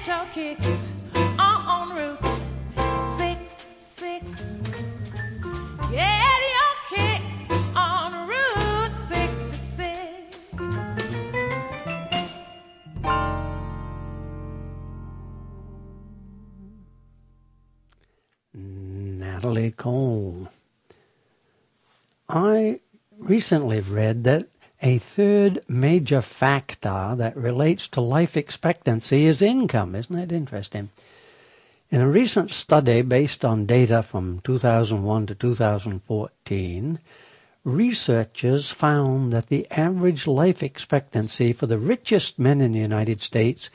Get 0.05 0.35
your 0.35 0.55
kicks 0.55 0.85
on 1.39 1.95
Route 1.95 2.19
66. 3.17 4.53
Get 5.91 6.41
your 6.55 6.73
kicks 6.89 7.39
on 7.75 8.27
Route 8.27 8.91
66. 9.09 10.37
Natalie 18.53 19.71
Cole. 19.71 20.49
I 22.29 22.79
recently 23.17 23.79
read 23.79 24.23
that 24.25 24.49
a 24.85 24.99
third 24.99 25.59
major 25.67 26.21
factor 26.21 27.15
that 27.17 27.35
relates 27.35 27.87
to 27.87 27.99
life 27.99 28.37
expectancy 28.37 29.25
is 29.25 29.41
income. 29.41 29.95
Isn't 29.95 30.15
that 30.15 30.31
interesting? 30.31 30.91
In 31.89 32.01
a 32.01 32.07
recent 32.07 32.51
study 32.51 33.01
based 33.01 33.43
on 33.43 33.65
data 33.65 34.03
from 34.03 34.41
2001 34.43 35.25
to 35.25 35.33
2014, 35.33 36.99
researchers 37.63 38.69
found 38.69 39.33
that 39.33 39.47
the 39.47 39.65
average 39.71 40.27
life 40.27 40.61
expectancy 40.61 41.51
for 41.51 41.65
the 41.65 41.79
richest 41.79 42.37
men 42.37 42.61
in 42.61 42.73
the 42.73 42.79
United 42.79 43.21
States 43.21 43.71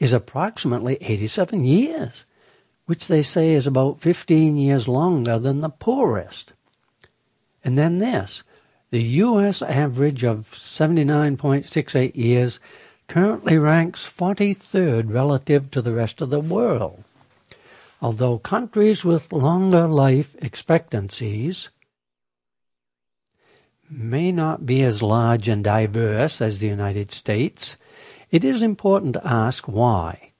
is 0.00 0.12
approximately 0.12 0.98
87 1.00 1.64
years, 1.64 2.24
which 2.86 3.06
they 3.06 3.22
say 3.22 3.52
is 3.52 3.68
about 3.68 4.00
15 4.00 4.56
years 4.56 4.88
longer 4.88 5.38
than 5.38 5.60
the 5.60 5.68
poorest. 5.68 6.52
And 7.62 7.78
then 7.78 7.98
this 7.98 8.42
the 8.90 9.02
U.S. 9.02 9.60
average 9.62 10.24
of 10.24 10.50
79.68 10.52 12.16
years 12.16 12.60
currently 13.06 13.58
ranks 13.58 14.06
43rd 14.06 15.12
relative 15.12 15.70
to 15.70 15.82
the 15.82 15.92
rest 15.92 16.20
of 16.20 16.30
the 16.30 16.40
world. 16.40 17.04
Although 18.00 18.38
countries 18.38 19.04
with 19.04 19.32
longer 19.32 19.86
life 19.86 20.36
expectancies 20.40 21.70
may 23.90 24.30
not 24.30 24.66
be 24.66 24.82
as 24.82 25.02
large 25.02 25.48
and 25.48 25.64
diverse 25.64 26.40
as 26.40 26.60
the 26.60 26.68
United 26.68 27.10
States, 27.10 27.76
it 28.30 28.44
is 28.44 28.62
important 28.62 29.14
to 29.14 29.26
ask 29.26 29.66
why. 29.66 30.32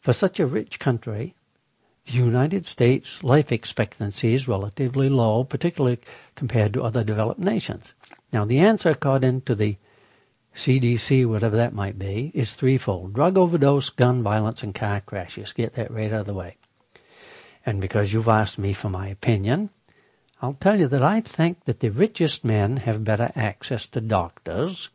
For 0.00 0.12
such 0.12 0.38
a 0.38 0.46
rich 0.46 0.78
country, 0.78 1.34
the 2.06 2.12
United 2.12 2.66
States 2.66 3.24
life 3.24 3.50
expectancy 3.50 4.32
is 4.32 4.46
relatively 4.46 5.08
low, 5.08 5.42
particularly 5.42 5.98
compared 6.36 6.72
to 6.72 6.82
other 6.82 7.02
developed 7.02 7.40
nations. 7.40 7.94
Now, 8.32 8.44
the 8.44 8.60
answer, 8.60 8.90
according 8.90 9.42
to 9.42 9.54
the 9.54 9.76
CDC, 10.54 11.26
whatever 11.26 11.56
that 11.56 11.74
might 11.74 11.98
be, 11.98 12.30
is 12.32 12.54
threefold 12.54 13.12
drug 13.12 13.36
overdose, 13.36 13.90
gun 13.90 14.22
violence, 14.22 14.62
and 14.62 14.74
car 14.74 15.00
crashes. 15.00 15.52
Get 15.52 15.74
that 15.74 15.90
right 15.90 16.12
out 16.12 16.20
of 16.20 16.26
the 16.26 16.34
way. 16.34 16.56
And 17.64 17.80
because 17.80 18.12
you've 18.12 18.28
asked 18.28 18.58
me 18.58 18.72
for 18.72 18.88
my 18.88 19.08
opinion, 19.08 19.70
I'll 20.40 20.54
tell 20.54 20.78
you 20.78 20.86
that 20.88 21.02
I 21.02 21.20
think 21.20 21.64
that 21.64 21.80
the 21.80 21.90
richest 21.90 22.44
men 22.44 22.78
have 22.78 23.04
better 23.04 23.32
access 23.34 23.88
to 23.88 24.00
doctors. 24.00 24.90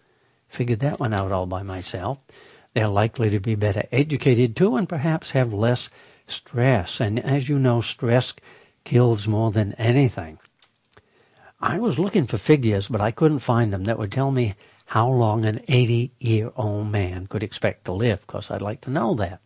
Figured 0.47 0.79
that 0.79 0.99
one 0.99 1.13
out 1.13 1.31
all 1.31 1.45
by 1.45 1.63
myself. 1.63 2.19
They're 2.73 2.87
likely 2.87 3.29
to 3.31 3.39
be 3.39 3.55
better 3.55 3.83
educated 3.91 4.55
too, 4.55 4.77
and 4.77 4.87
perhaps 4.87 5.31
have 5.31 5.51
less 5.51 5.89
stress. 6.27 6.99
And 6.99 7.19
as 7.19 7.49
you 7.49 7.59
know, 7.59 7.81
stress 7.81 8.33
kills 8.83 9.27
more 9.27 9.51
than 9.51 9.73
anything. 9.73 10.39
I 11.59 11.77
was 11.77 11.99
looking 11.99 12.25
for 12.25 12.37
figures, 12.37 12.87
but 12.87 13.01
I 13.01 13.11
couldn't 13.11 13.39
find 13.39 13.71
them 13.71 13.83
that 13.83 13.99
would 13.99 14.11
tell 14.11 14.31
me 14.31 14.55
how 14.85 15.07
long 15.07 15.45
an 15.45 15.61
80 15.67 16.11
year 16.19 16.51
old 16.55 16.91
man 16.91 17.27
could 17.27 17.43
expect 17.43 17.85
to 17.85 17.93
live, 17.93 18.21
because 18.21 18.49
I'd 18.49 18.61
like 18.61 18.81
to 18.81 18.89
know 18.89 19.13
that. 19.15 19.39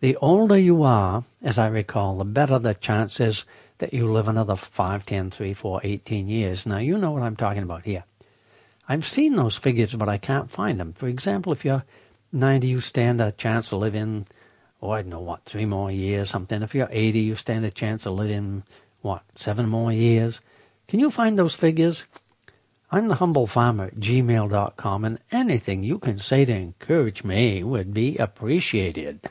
The 0.00 0.16
older 0.16 0.58
you 0.58 0.82
are, 0.82 1.24
as 1.40 1.58
I 1.58 1.68
recall, 1.68 2.18
the 2.18 2.24
better 2.24 2.58
the 2.58 2.74
chances 2.74 3.44
that 3.78 3.94
you 3.94 4.10
live 4.10 4.28
another 4.28 4.56
5, 4.56 5.06
10, 5.06 5.30
3, 5.30 5.54
4, 5.54 5.80
18 5.84 6.28
years. 6.28 6.66
Now, 6.66 6.78
you 6.78 6.98
know 6.98 7.12
what 7.12 7.22
I'm 7.22 7.36
talking 7.36 7.62
about 7.62 7.84
here. 7.84 8.04
I've 8.88 9.06
seen 9.06 9.36
those 9.36 9.56
figures, 9.56 9.94
but 9.94 10.08
I 10.08 10.18
can't 10.18 10.50
find 10.50 10.80
them. 10.80 10.92
For 10.92 11.06
example, 11.06 11.52
if 11.52 11.64
you're 11.64 11.84
90, 12.32 12.66
you 12.66 12.80
stand 12.80 13.20
a 13.20 13.30
chance 13.30 13.72
of 13.72 13.78
living 13.78 14.26
oh, 14.82 14.90
I 14.90 15.02
don't 15.02 15.10
know 15.10 15.20
what, 15.20 15.44
three 15.44 15.64
more 15.64 15.90
years, 15.90 16.28
something. 16.28 16.62
If 16.62 16.74
you're 16.74 16.88
80, 16.90 17.20
you 17.20 17.36
stand 17.36 17.64
a 17.64 17.70
chance 17.70 18.04
of 18.04 18.14
living, 18.14 18.64
what, 19.00 19.22
seven 19.36 19.68
more 19.68 19.92
years. 19.92 20.40
Can 20.88 20.98
you 20.98 21.10
find 21.10 21.38
those 21.38 21.54
figures? 21.54 22.04
I'm 22.90 23.08
the 23.08 23.14
humble 23.14 23.46
farmer 23.46 23.84
at 23.84 23.96
gmail.com, 23.96 25.04
and 25.04 25.18
anything 25.30 25.82
you 25.82 25.98
can 25.98 26.18
say 26.18 26.44
to 26.44 26.52
encourage 26.52 27.24
me 27.24 27.62
would 27.62 27.94
be 27.94 28.16
appreciated. 28.18 29.30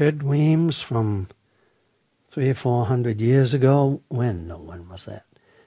Ted 0.00 0.22
Weems 0.22 0.80
from 0.80 1.28
three 2.30 2.48
or 2.48 2.54
four 2.54 2.86
hundred 2.86 3.20
years 3.20 3.52
ago. 3.52 4.00
When? 4.08 4.48
No, 4.48 4.56
when 4.56 4.88
was 4.88 5.04
that? 5.04 5.26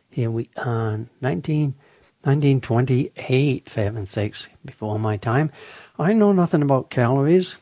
Here 0.09 0.31
we 0.31 0.49
are, 0.57 1.05
19, 1.21 1.75
1928, 2.23 3.69
for 3.69 3.79
heaven's 3.79 4.09
sakes, 4.09 4.49
before 4.65 4.97
my 4.97 5.17
time. 5.17 5.51
I 5.99 6.13
know 6.13 6.31
nothing 6.31 6.63
about 6.63 6.89
calories. 6.89 7.57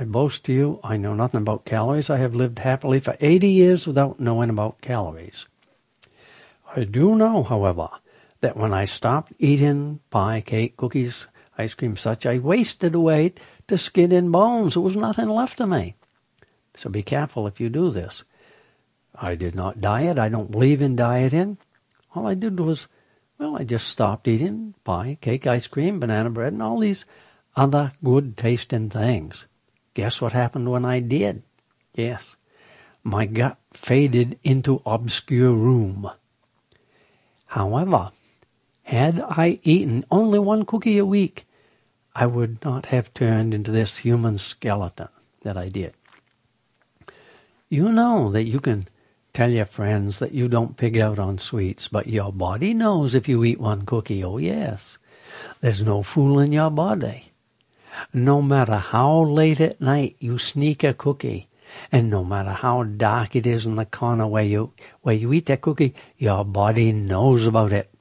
I 0.00 0.04
boast 0.04 0.46
to 0.46 0.54
you, 0.54 0.80
I 0.82 0.96
know 0.96 1.12
nothing 1.12 1.42
about 1.42 1.66
calories. 1.66 2.08
I 2.08 2.16
have 2.16 2.34
lived 2.34 2.60
happily 2.60 3.00
for 3.00 3.18
80 3.20 3.46
years 3.46 3.86
without 3.86 4.18
knowing 4.18 4.48
about 4.48 4.80
calories. 4.80 5.46
I 6.74 6.84
do 6.84 7.16
know, 7.16 7.42
however, 7.42 7.90
that 8.40 8.56
when 8.56 8.72
I 8.72 8.86
stopped 8.86 9.34
eating 9.38 10.00
pie, 10.08 10.40
cake, 10.40 10.78
cookies, 10.78 11.26
ice 11.58 11.74
cream, 11.74 11.98
such, 11.98 12.24
I 12.24 12.38
wasted 12.38 12.94
away 12.94 13.34
to 13.68 13.76
skin 13.76 14.10
and 14.10 14.32
bones. 14.32 14.72
There 14.72 14.82
was 14.82 14.96
nothing 14.96 15.28
left 15.28 15.60
of 15.60 15.68
me. 15.68 15.96
So 16.76 16.90
be 16.90 17.02
careful 17.02 17.46
if 17.46 17.60
you 17.60 17.68
do 17.68 17.90
this. 17.90 18.24
I 19.14 19.34
did 19.34 19.54
not 19.54 19.80
diet. 19.80 20.18
I 20.18 20.28
don't 20.28 20.50
believe 20.50 20.82
in 20.82 20.96
dieting. 20.96 21.58
All 22.14 22.26
I 22.26 22.34
did 22.34 22.58
was, 22.58 22.88
well, 23.38 23.56
I 23.56 23.64
just 23.64 23.88
stopped 23.88 24.28
eating 24.28 24.74
pie, 24.84 25.18
cake, 25.20 25.46
ice 25.46 25.66
cream, 25.66 26.00
banana 26.00 26.30
bread, 26.30 26.52
and 26.52 26.62
all 26.62 26.78
these 26.78 27.04
other 27.56 27.92
good 28.02 28.36
tasting 28.36 28.90
things. 28.90 29.46
Guess 29.94 30.20
what 30.20 30.32
happened 30.32 30.70
when 30.70 30.84
I 30.84 30.98
did? 31.00 31.42
Yes, 31.94 32.36
my 33.04 33.26
gut 33.26 33.58
faded 33.72 34.38
into 34.42 34.82
obscure 34.84 35.52
room. 35.52 36.10
However, 37.46 38.10
had 38.82 39.20
I 39.20 39.60
eaten 39.62 40.04
only 40.10 40.40
one 40.40 40.64
cookie 40.64 40.98
a 40.98 41.06
week, 41.06 41.46
I 42.14 42.26
would 42.26 42.64
not 42.64 42.86
have 42.86 43.14
turned 43.14 43.54
into 43.54 43.70
this 43.70 43.98
human 43.98 44.38
skeleton 44.38 45.08
that 45.42 45.56
I 45.56 45.68
did. 45.68 45.94
You 47.74 47.90
know 47.90 48.30
that 48.30 48.44
you 48.44 48.60
can 48.60 48.86
tell 49.32 49.50
your 49.50 49.64
friends 49.64 50.20
that 50.20 50.30
you 50.30 50.46
don't 50.46 50.76
pig 50.76 50.96
out 50.96 51.18
on 51.18 51.38
sweets, 51.38 51.88
but 51.88 52.06
your 52.06 52.30
body 52.30 52.72
knows 52.72 53.16
if 53.16 53.28
you 53.28 53.42
eat 53.42 53.58
one 53.58 53.84
cookie. 53.84 54.22
Oh, 54.22 54.38
yes. 54.38 54.96
There's 55.60 55.82
no 55.82 56.04
fooling 56.04 56.52
your 56.52 56.70
body. 56.70 57.32
No 58.12 58.40
matter 58.40 58.76
how 58.76 59.22
late 59.22 59.60
at 59.60 59.80
night 59.80 60.14
you 60.20 60.38
sneak 60.38 60.84
a 60.84 60.94
cookie, 60.94 61.48
and 61.90 62.08
no 62.08 62.22
matter 62.22 62.52
how 62.52 62.84
dark 62.84 63.34
it 63.34 63.44
is 63.44 63.66
in 63.66 63.74
the 63.74 63.86
corner 63.86 64.28
where 64.28 64.44
you 64.44 64.72
where 65.02 65.16
you 65.16 65.32
eat 65.32 65.46
that 65.46 65.60
cookie, 65.60 65.96
your 66.16 66.44
body 66.44 66.92
knows 66.92 67.44
about 67.44 67.72
it. 67.72 67.92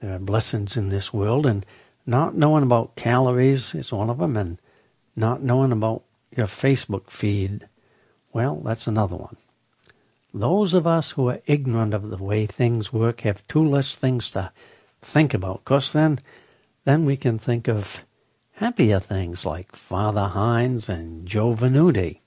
There 0.00 0.14
are 0.14 0.18
blessings 0.18 0.76
in 0.76 0.90
this 0.90 1.14
world, 1.14 1.46
and 1.46 1.64
not 2.04 2.36
knowing 2.36 2.62
about 2.62 2.94
calories 2.94 3.74
is 3.74 3.90
one 3.90 4.10
of 4.10 4.18
them, 4.18 4.36
and 4.36 4.58
not 5.16 5.42
knowing 5.42 5.72
about 5.72 6.02
your 6.36 6.46
Facebook 6.46 7.08
feed, 7.08 7.68
well, 8.32 8.56
that's 8.56 8.86
another 8.86 9.16
one. 9.16 9.36
Those 10.34 10.72
of 10.72 10.86
us 10.86 11.10
who 11.12 11.28
are 11.28 11.40
ignorant 11.46 11.92
of 11.92 12.08
the 12.08 12.16
way 12.16 12.46
things 12.46 12.92
work 12.92 13.20
have 13.20 13.46
two 13.48 13.64
less 13.64 13.94
things 13.94 14.30
to 14.30 14.50
think 15.02 15.34
about, 15.34 15.64
because 15.64 15.92
then, 15.92 16.20
then 16.84 17.04
we 17.04 17.16
can 17.16 17.38
think 17.38 17.68
of 17.68 18.04
happier 18.52 18.98
things 18.98 19.44
like 19.44 19.76
Fatha 19.76 20.28
Hines 20.28 20.88
and 20.88 21.26
Joe 21.26 21.54
Venuti. 21.54 22.21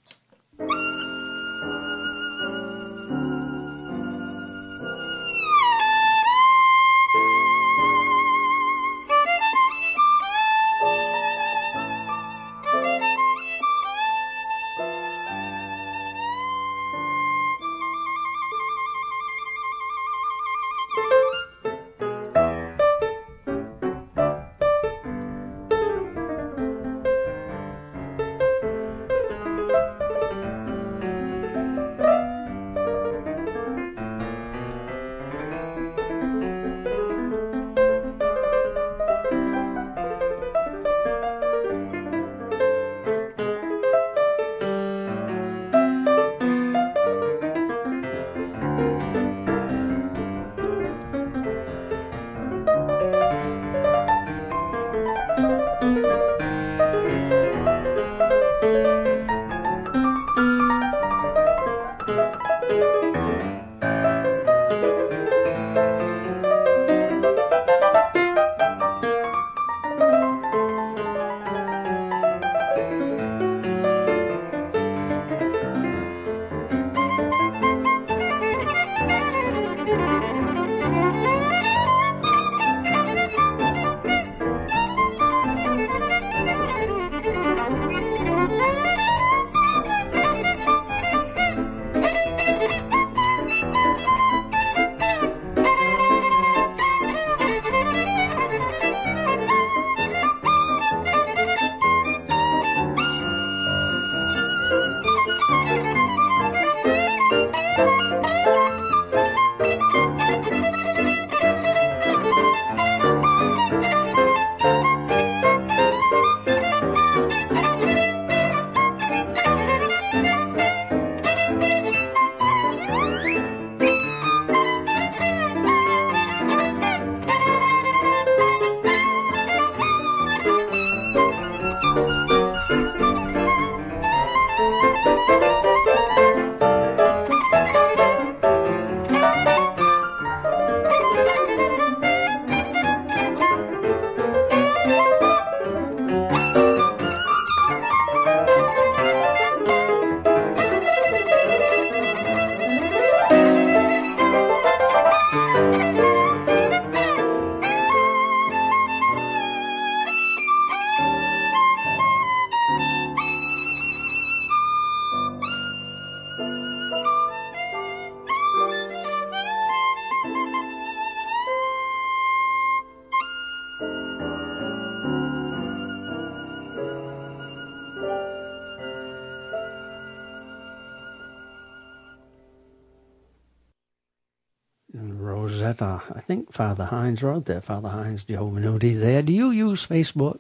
Rosetta. 185.82 186.14
I 186.16 186.22
think 186.22 186.54
Fatha 186.54 186.86
Hines 186.86 187.24
wrote 187.24 187.46
there. 187.46 187.62
Fatha 187.62 187.90
Hines, 187.90 188.24
Joe 188.24 188.50
Venuti 188.50 188.98
there. 188.98 189.22
Do 189.22 189.34
you 189.34 189.52
use 189.52 189.86
Facebook? 189.86 190.40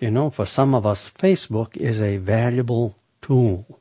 You 0.00 0.10
know, 0.10 0.30
for 0.30 0.46
some 0.46 0.74
of 0.74 0.84
us, 0.84 1.10
Facebook 1.10 1.76
is 1.76 2.00
a 2.00 2.18
valuable 2.18 2.96
tool. 3.22 3.80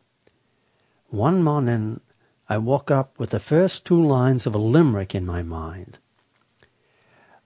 One 1.09 1.43
morning, 1.43 1.99
I 2.47 2.57
woke 2.57 2.91
up 2.91 3.17
with 3.19 3.31
the 3.31 3.39
first 3.39 3.85
two 3.85 4.01
lines 4.01 4.45
of 4.45 4.55
a 4.55 4.59
limerick 4.59 5.15
in 5.15 5.25
my 5.25 5.43
mind. 5.43 5.97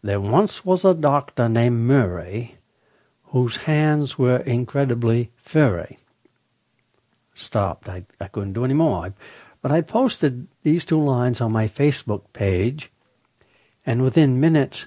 There 0.03 0.21
once 0.21 0.63
was 0.63 0.85
a 0.85 0.93
doctor 0.93 1.49
named 1.49 1.87
Murray 1.87 2.57
whose 3.31 3.57
hands 3.57 4.17
were 4.17 4.37
incredibly 4.37 5.31
furry. 5.37 5.97
Stopped. 7.33 7.89
I, 7.89 8.05
I 8.19 8.27
couldn't 8.27 8.53
do 8.53 8.63
any 8.63 8.73
more. 8.73 9.05
I, 9.05 9.13
but 9.67 9.75
I 9.75 9.81
posted 9.81 10.47
these 10.63 10.85
two 10.85 11.03
lines 11.03 11.41
on 11.41 11.51
my 11.51 11.67
Facebook 11.67 12.21
page, 12.31 12.89
and 13.85 14.01
within 14.01 14.39
minutes, 14.39 14.85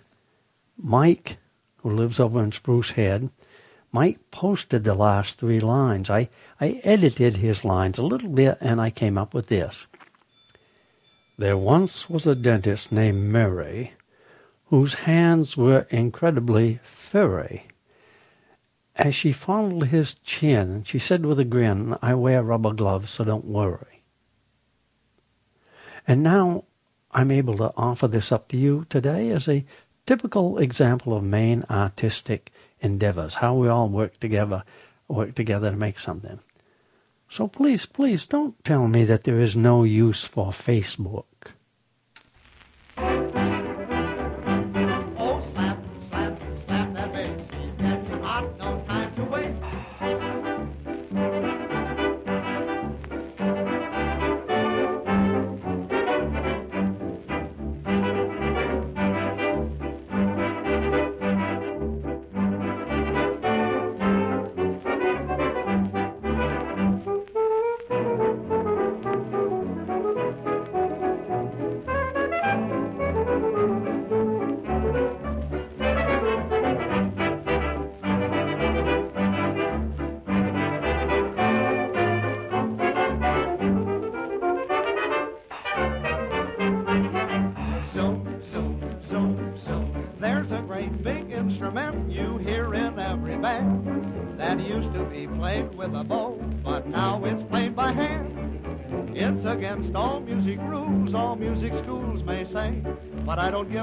Mike, 0.78 1.36
who 1.82 1.90
lives 1.90 2.18
over 2.18 2.42
in 2.42 2.50
Spruce 2.50 2.92
Head, 2.92 3.28
Mike 3.92 4.18
posted 4.30 4.84
the 4.84 4.94
last 4.94 5.38
three 5.38 5.60
lines. 5.60 6.08
I, 6.08 6.30
I 6.58 6.80
edited 6.82 7.36
his 7.36 7.62
lines 7.62 7.98
a 7.98 8.02
little 8.02 8.30
bit, 8.30 8.56
and 8.62 8.80
I 8.80 8.88
came 8.88 9.18
up 9.18 9.34
with 9.34 9.48
this. 9.48 9.86
There 11.36 11.58
once 11.58 12.08
was 12.08 12.26
a 12.26 12.34
dentist 12.34 12.90
named 12.90 13.30
Murray 13.30 13.92
whose 14.68 14.94
hands 14.94 15.58
were 15.58 15.86
incredibly 15.90 16.80
furry. 16.82 17.66
As 18.96 19.14
she 19.14 19.32
fondled 19.32 19.88
his 19.88 20.14
chin, 20.14 20.84
she 20.84 20.98
said 20.98 21.26
with 21.26 21.38
a 21.38 21.44
grin, 21.44 21.98
I 22.00 22.14
wear 22.14 22.42
rubber 22.42 22.72
gloves, 22.72 23.10
so 23.10 23.24
don't 23.24 23.44
worry. 23.44 23.89
And 26.10 26.24
now 26.24 26.64
I'm 27.12 27.30
able 27.30 27.56
to 27.58 27.72
offer 27.76 28.08
this 28.08 28.32
up 28.32 28.48
to 28.48 28.56
you 28.56 28.84
today 28.90 29.30
as 29.30 29.48
a 29.48 29.64
typical 30.06 30.58
example 30.58 31.14
of 31.14 31.22
Maine 31.22 31.64
artistic 31.70 32.50
endeavors, 32.80 33.36
how 33.36 33.54
we 33.54 33.68
all 33.68 33.88
work 33.88 34.18
together, 34.18 34.64
work 35.06 35.36
together 35.36 35.70
to 35.70 35.76
make 35.76 36.00
something. 36.00 36.40
So 37.28 37.46
please, 37.46 37.86
please 37.86 38.26
don't 38.26 38.56
tell 38.64 38.88
me 38.88 39.04
that 39.04 39.22
there 39.22 39.38
is 39.38 39.54
no 39.54 39.84
use 39.84 40.24
for 40.24 40.46
Facebook. 40.46 41.26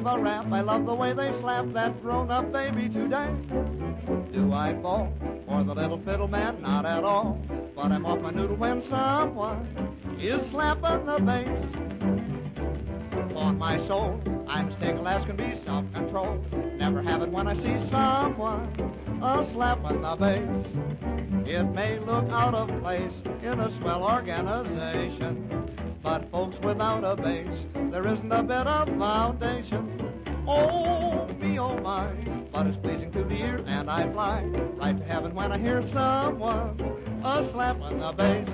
A 0.07 0.17
rap, 0.17 0.45
I 0.53 0.61
love 0.61 0.85
the 0.85 0.95
way 0.95 1.11
they 1.13 1.33
slap 1.41 1.65
that 1.73 2.01
grown 2.01 2.31
up 2.31 2.53
baby 2.53 2.87
today. 2.87 3.27
Do 4.31 4.53
I 4.53 4.73
fall 4.81 5.11
for 5.45 5.65
the 5.65 5.73
little 5.73 6.01
fiddle 6.05 6.29
man? 6.29 6.61
Not 6.61 6.85
at 6.85 7.03
all. 7.03 7.37
But 7.75 7.91
I'm 7.91 8.05
off 8.05 8.21
my 8.21 8.31
noodle 8.31 8.55
when 8.55 8.83
someone 8.89 9.67
is 10.17 10.39
slapping 10.51 11.05
the 11.05 11.19
bass 11.19 11.49
on 13.35 13.57
my 13.57 13.85
soul. 13.87 14.21
I'm 14.47 14.73
still 14.77 15.05
as 15.05 15.25
can 15.25 15.35
be 15.35 15.61
self-controlled. 15.65 16.53
Never 16.77 17.03
have 17.03 17.21
it 17.21 17.29
when 17.29 17.49
I 17.49 17.55
see 17.55 17.89
someone 17.91 18.73
a 19.21 19.45
slapping 19.53 20.01
the 20.03 20.15
bass. 20.15 20.65
It 21.45 21.63
may 21.75 21.99
look 21.99 22.29
out 22.29 22.53
of 22.55 22.69
place 22.81 23.11
in 23.43 23.59
a 23.59 23.77
swell 23.81 24.03
organization, 24.03 25.99
but 26.01 26.31
folks 26.31 26.55
without 26.63 27.03
a 27.03 27.21
base, 27.21 27.91
there 27.91 28.07
isn't 28.07 28.31
a 28.31 28.41
bit 28.41 28.67
of 28.67 28.87
foundation. 28.97 29.96
Oh 30.49 31.27
me, 31.41 31.59
oh 31.59 31.77
my, 31.81 32.07
but 32.53 32.67
it's 32.67 32.77
pleasing 32.81 33.11
to 33.11 33.25
the 33.25 33.35
ear, 33.35 33.57
and 33.67 33.91
I 33.91 34.09
fly 34.13 34.43
right 34.77 34.97
to 34.97 35.03
heaven 35.03 35.35
when 35.35 35.51
I 35.51 35.59
hear 35.59 35.81
someone 35.93 36.79
a 37.21 37.49
slapping 37.51 37.99
the 37.99 38.13
bass. 38.15 38.47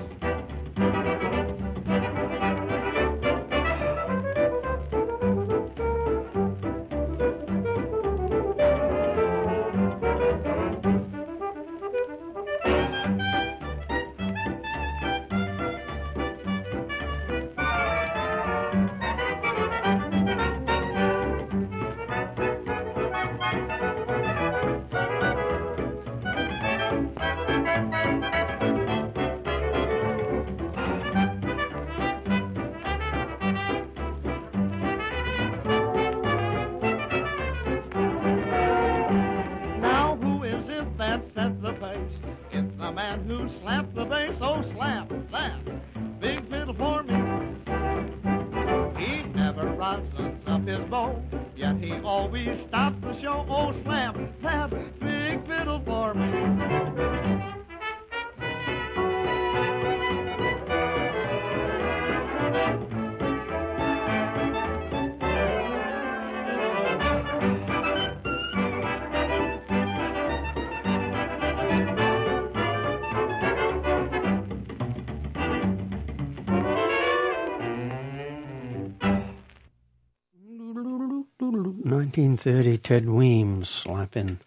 1930 82.04 82.78
Ted 82.80 83.10
Weems 83.10 83.70
slapping 83.70 84.42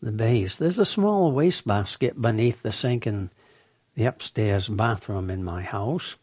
the 0.00 0.12
bass. 0.12 0.54
There's 0.54 0.78
a 0.78 0.84
small 0.84 1.32
wastebasket 1.32 2.22
beneath 2.22 2.62
the 2.62 2.70
sink 2.70 3.04
in 3.04 3.30
the 3.96 4.04
upstairs 4.04 4.68
bathroom 4.68 5.28
in 5.28 5.42
my 5.42 5.62
house. 5.62 6.14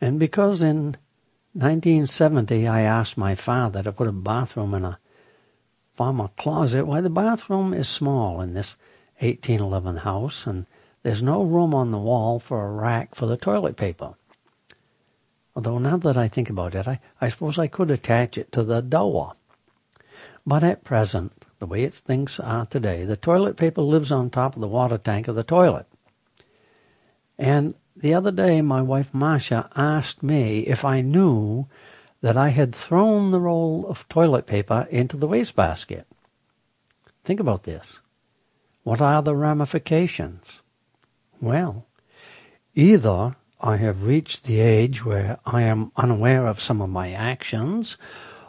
And 0.00 0.18
because 0.18 0.62
in 0.62 0.96
1970 1.52 2.66
I 2.66 2.80
asked 2.80 3.16
my 3.16 3.36
father 3.36 3.84
to 3.84 3.92
put 3.92 4.08
a 4.08 4.12
bathroom 4.12 4.74
in 4.74 4.84
a 4.84 4.98
farmer 5.94 6.30
closet, 6.36 6.84
why 6.84 7.00
the 7.00 7.08
bathroom 7.08 7.72
is 7.72 7.88
small 7.88 8.40
in 8.40 8.54
this 8.54 8.74
1811 9.20 9.98
house 9.98 10.44
and 10.44 10.66
there's 11.04 11.22
no 11.22 11.44
room 11.44 11.72
on 11.72 11.92
the 11.92 11.98
wall 11.98 12.40
for 12.40 12.66
a 12.66 12.72
rack 12.72 13.14
for 13.14 13.26
the 13.26 13.36
toilet 13.36 13.76
paper. 13.76 14.14
Although 15.54 15.78
now 15.78 15.96
that 15.98 16.16
I 16.16 16.28
think 16.28 16.48
about 16.48 16.74
it, 16.74 16.88
I, 16.88 17.00
I 17.20 17.28
suppose 17.28 17.58
I 17.58 17.66
could 17.66 17.90
attach 17.90 18.38
it 18.38 18.52
to 18.52 18.64
the 18.64 18.80
door. 18.80 19.34
But 20.46 20.64
at 20.64 20.84
present, 20.84 21.44
the 21.58 21.66
way 21.66 21.84
its 21.84 22.00
things 22.00 22.40
are 22.40 22.66
today, 22.66 23.04
the 23.04 23.16
toilet 23.16 23.56
paper 23.56 23.82
lives 23.82 24.10
on 24.10 24.30
top 24.30 24.56
of 24.56 24.60
the 24.60 24.68
water 24.68 24.98
tank 24.98 25.28
of 25.28 25.34
the 25.34 25.44
toilet. 25.44 25.86
And 27.38 27.74
the 27.94 28.14
other 28.14 28.32
day, 28.32 28.62
my 28.62 28.82
wife 28.82 29.12
Marsha 29.12 29.68
asked 29.76 30.22
me 30.22 30.60
if 30.60 30.84
I 30.84 31.02
knew 31.02 31.66
that 32.22 32.36
I 32.36 32.48
had 32.48 32.74
thrown 32.74 33.30
the 33.30 33.40
roll 33.40 33.86
of 33.86 34.08
toilet 34.08 34.46
paper 34.46 34.86
into 34.90 35.16
the 35.16 35.26
wastebasket. 35.26 36.06
Think 37.24 37.40
about 37.40 37.64
this. 37.64 38.00
What 38.84 39.00
are 39.00 39.22
the 39.22 39.36
ramifications? 39.36 40.62
Well, 41.40 41.86
either 42.74 43.36
I 43.62 43.76
have 43.76 44.04
reached 44.04 44.44
the 44.44 44.60
age 44.60 45.04
where 45.04 45.38
I 45.46 45.62
am 45.62 45.92
unaware 45.96 46.46
of 46.46 46.60
some 46.60 46.82
of 46.82 46.90
my 46.90 47.12
actions, 47.12 47.96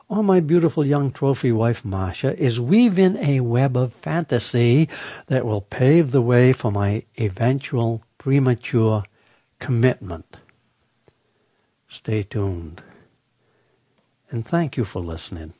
or 0.09 0.23
my 0.23 0.39
beautiful 0.39 0.83
young 0.83 1.11
trophy 1.11 1.51
wife 1.51 1.83
Marsha 1.83 2.35
is 2.35 2.59
weaving 2.59 3.17
a 3.17 3.41
web 3.41 3.77
of 3.77 3.93
fantasy 3.93 4.89
that 5.27 5.45
will 5.45 5.61
pave 5.61 6.11
the 6.11 6.21
way 6.21 6.51
for 6.51 6.71
my 6.71 7.03
eventual 7.19 8.03
premature 8.17 9.03
commitment. 9.59 10.37
Stay 11.87 12.23
tuned. 12.23 12.81
And 14.31 14.43
thank 14.43 14.77
you 14.77 14.83
for 14.83 14.99
listening. 14.99 15.53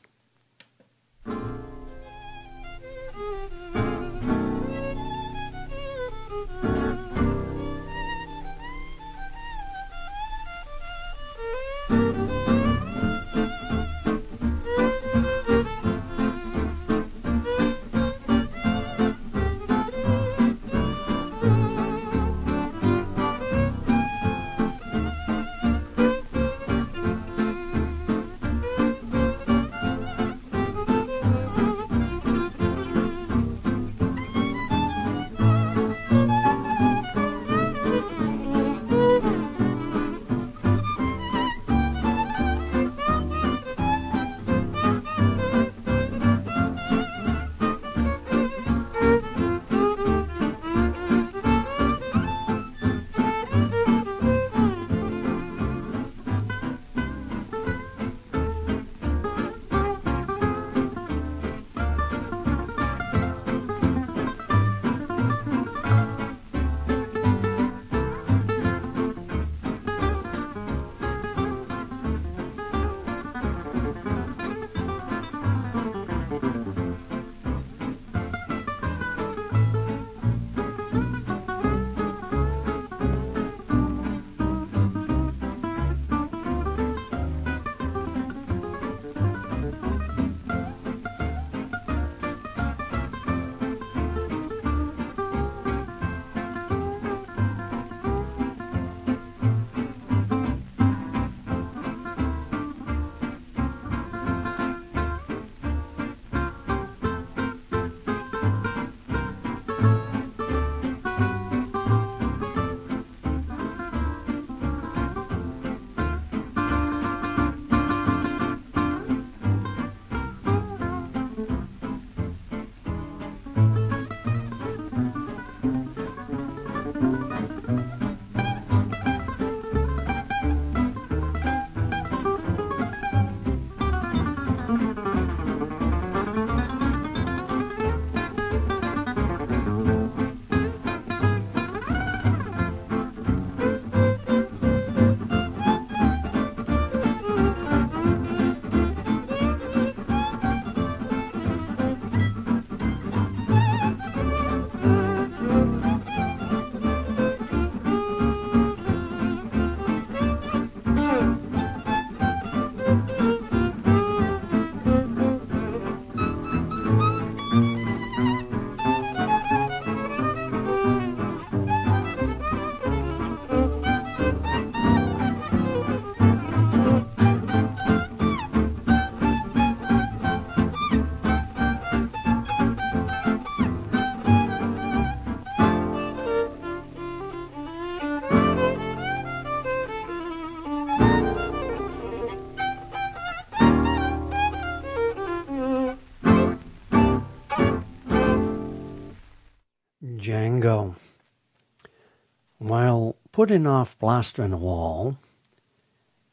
Putting 203.44 203.66
off 203.66 203.98
plastering 203.98 204.54
a 204.54 204.56
wall, 204.56 205.18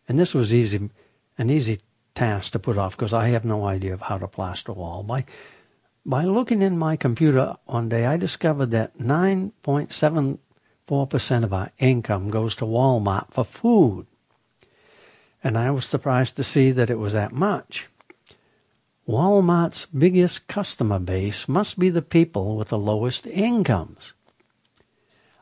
and 0.07 0.17
this 0.17 0.33
was 0.33 0.53
easy, 0.53 0.89
an 1.37 1.49
easy 1.49 1.77
task 2.15 2.53
to 2.53 2.59
put 2.59 2.77
off 2.77 2.95
because 2.95 3.11
I 3.11 3.27
have 3.27 3.43
no 3.43 3.65
idea 3.65 3.93
of 3.93 3.99
how 3.99 4.17
to 4.17 4.29
plaster 4.29 4.71
a 4.71 4.75
wall. 4.75 5.03
By 5.03 5.25
by 6.05 6.23
looking 6.23 6.61
in 6.61 6.77
my 6.77 6.95
computer 6.95 7.57
one 7.65 7.89
day, 7.89 8.05
I 8.05 8.15
discovered 8.15 8.67
that 8.67 8.97
9.74% 8.97 11.43
of 11.43 11.53
our 11.53 11.71
income 11.79 12.29
goes 12.29 12.55
to 12.55 12.63
Walmart 12.63 13.33
for 13.33 13.43
food. 13.43 14.07
And 15.43 15.57
I 15.57 15.69
was 15.69 15.85
surprised 15.85 16.37
to 16.37 16.45
see 16.45 16.71
that 16.71 16.89
it 16.89 16.97
was 16.97 17.11
that 17.11 17.33
much. 17.33 17.89
Walmart's 19.05 19.85
biggest 19.87 20.47
customer 20.47 20.99
base 20.99 21.49
must 21.49 21.77
be 21.77 21.89
the 21.89 22.01
people 22.01 22.55
with 22.55 22.69
the 22.69 22.79
lowest 22.79 23.27
incomes. 23.27 24.13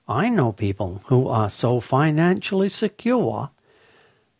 I 0.09 0.27
know 0.27 0.51
people 0.51 1.03
who 1.05 1.27
are 1.27 1.51
so 1.51 1.79
financially 1.79 2.67
secure 2.67 3.51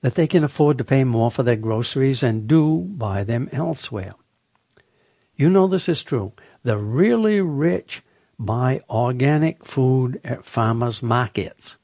that 0.01 0.15
they 0.15 0.26
can 0.26 0.43
afford 0.43 0.80
to 0.80 0.84
pay 0.84 1.03
more 1.03 1.30
for 1.30 1.43
their 1.43 1.55
groceries 1.55 2.24
and 2.24 2.47
do 2.47 2.80
buy 2.80 3.24
them 3.24 3.49
elsewhere. 3.51 4.15
You 5.36 5.47
know 5.47 5.67
this 5.67 5.88
is 5.88 6.01
true. 6.01 6.34
The 6.63 6.80
really 6.80 7.39
rich 7.39 8.01
buy 8.39 8.82
organic 8.89 9.63
food 9.63 10.20
at 10.24 10.43
farmers' 10.43 11.03
markets. 11.03 11.78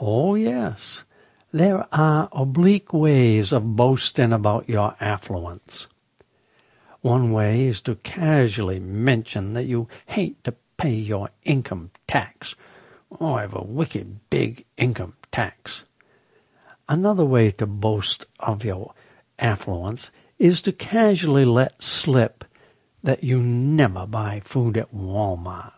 Oh, 0.00 0.34
yes, 0.34 1.04
there 1.52 1.86
are 1.92 2.28
oblique 2.32 2.92
ways 2.92 3.52
of 3.52 3.76
boasting 3.76 4.32
about 4.32 4.68
your 4.68 4.96
affluence. 4.98 5.86
One 7.02 7.30
way 7.30 7.66
is 7.66 7.80
to 7.82 7.94
casually 7.96 8.80
mention 8.80 9.52
that 9.52 9.66
you 9.66 9.86
hate 10.06 10.42
to 10.44 10.54
pay 10.76 10.94
your 10.94 11.30
income 11.44 11.90
tax. 12.06 12.54
Oh, 13.20 13.34
I 13.34 13.42
have 13.42 13.54
a 13.54 13.62
wicked 13.62 14.20
big 14.30 14.64
income 14.76 15.14
tax. 15.30 15.84
Another 16.88 17.24
way 17.24 17.50
to 17.52 17.66
boast 17.66 18.26
of 18.40 18.64
your 18.64 18.94
affluence 19.38 20.10
is 20.38 20.60
to 20.62 20.72
casually 20.72 21.44
let 21.44 21.82
slip 21.82 22.44
that 23.02 23.22
you 23.24 23.38
never 23.38 24.06
buy 24.06 24.40
food 24.44 24.76
at 24.76 24.94
Walmart. 24.94 25.72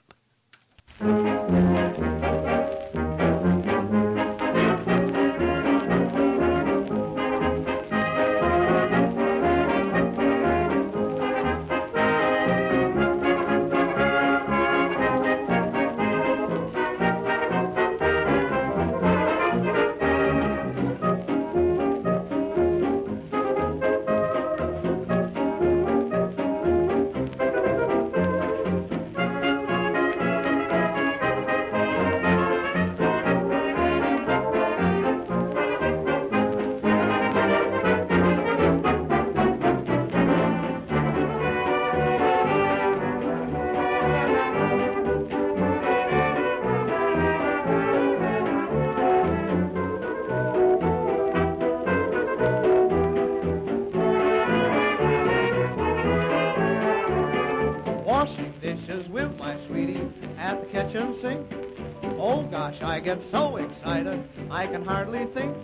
Get 63.05 63.21
so 63.31 63.57
excited, 63.57 64.27
I 64.51 64.67
can 64.67 64.83
hardly 64.83 65.27
think. 65.35 65.55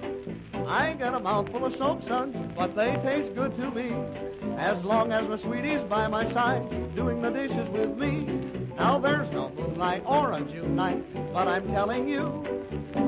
I 0.68 0.92
get 0.92 1.14
a 1.14 1.20
mouthful 1.20 1.64
of 1.64 1.72
soap 1.78 2.06
suds, 2.06 2.36
but 2.54 2.76
they 2.76 2.92
taste 3.02 3.34
good 3.34 3.56
to 3.56 3.70
me. 3.70 3.90
As 4.58 4.84
long 4.84 5.10
as 5.10 5.26
my 5.26 5.40
sweetie's 5.42 5.80
by 5.88 6.06
my 6.06 6.30
side, 6.34 6.94
doing 6.94 7.22
the 7.22 7.30
dishes 7.30 7.66
with 7.70 7.96
me. 7.96 8.26
Now 8.76 8.98
there's 8.98 9.32
no 9.32 9.48
moonlight 9.56 10.02
or 10.06 10.34
a 10.34 10.44
June 10.44 10.76
night, 10.76 11.02
but 11.32 11.48
I'm 11.48 11.66
telling 11.68 12.06
you, 12.06 12.44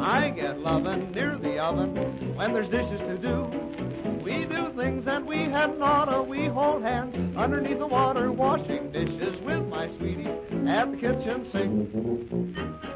I 0.00 0.30
get 0.30 0.58
lovin' 0.60 1.12
near 1.12 1.36
the 1.36 1.58
oven 1.58 2.34
when 2.34 2.54
there's 2.54 2.70
dishes 2.70 3.00
to 3.00 3.18
do. 3.18 4.22
We 4.24 4.46
do 4.46 4.72
things 4.76 5.04
that 5.04 5.24
we 5.26 5.44
hadn't 5.44 5.82
oughta. 5.82 6.22
We 6.22 6.46
hold 6.46 6.82
hands 6.82 7.36
underneath 7.36 7.78
the 7.78 7.86
water, 7.86 8.32
washing 8.32 8.92
dishes 8.92 9.38
with 9.44 9.66
my 9.68 9.88
sweetie 9.98 10.30
at 10.66 10.90
the 10.90 10.96
kitchen 10.96 11.48
sink. 11.52 12.91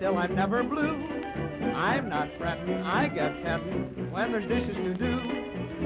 Still 0.00 0.16
I'm 0.16 0.34
never 0.34 0.62
blue. 0.62 0.96
I'm 1.76 2.08
not 2.08 2.30
fretting, 2.38 2.72
I 2.72 3.08
get 3.08 3.42
petting 3.42 4.10
when 4.10 4.32
there's 4.32 4.48
dishes 4.48 4.74
to 4.74 4.94
do. 4.94 5.20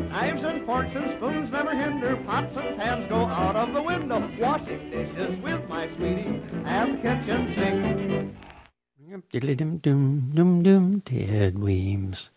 Knives 0.09 0.41
and 0.45 0.65
forks 0.65 0.91
and 0.95 1.17
spoons 1.17 1.51
never 1.51 1.75
hinder, 1.75 2.17
pots 2.25 2.57
and 2.57 2.79
pans 2.79 3.09
go 3.09 3.27
out 3.27 3.57
of 3.57 3.75
the 3.75 3.83
window. 3.83 4.31
Washing 4.39 4.89
dishes 4.91 5.43
with 5.43 5.69
my 5.69 5.89
sweetie 5.97 6.41
and 6.65 6.95
the 6.95 7.03
kitchen 7.03 7.55
sink. 7.57 9.33
Diddly-dum 9.33 9.79
dum 9.79 10.31
dum 10.33 10.63
dum 10.63 11.01
Ted 11.01 11.59
Weems. 11.59 12.31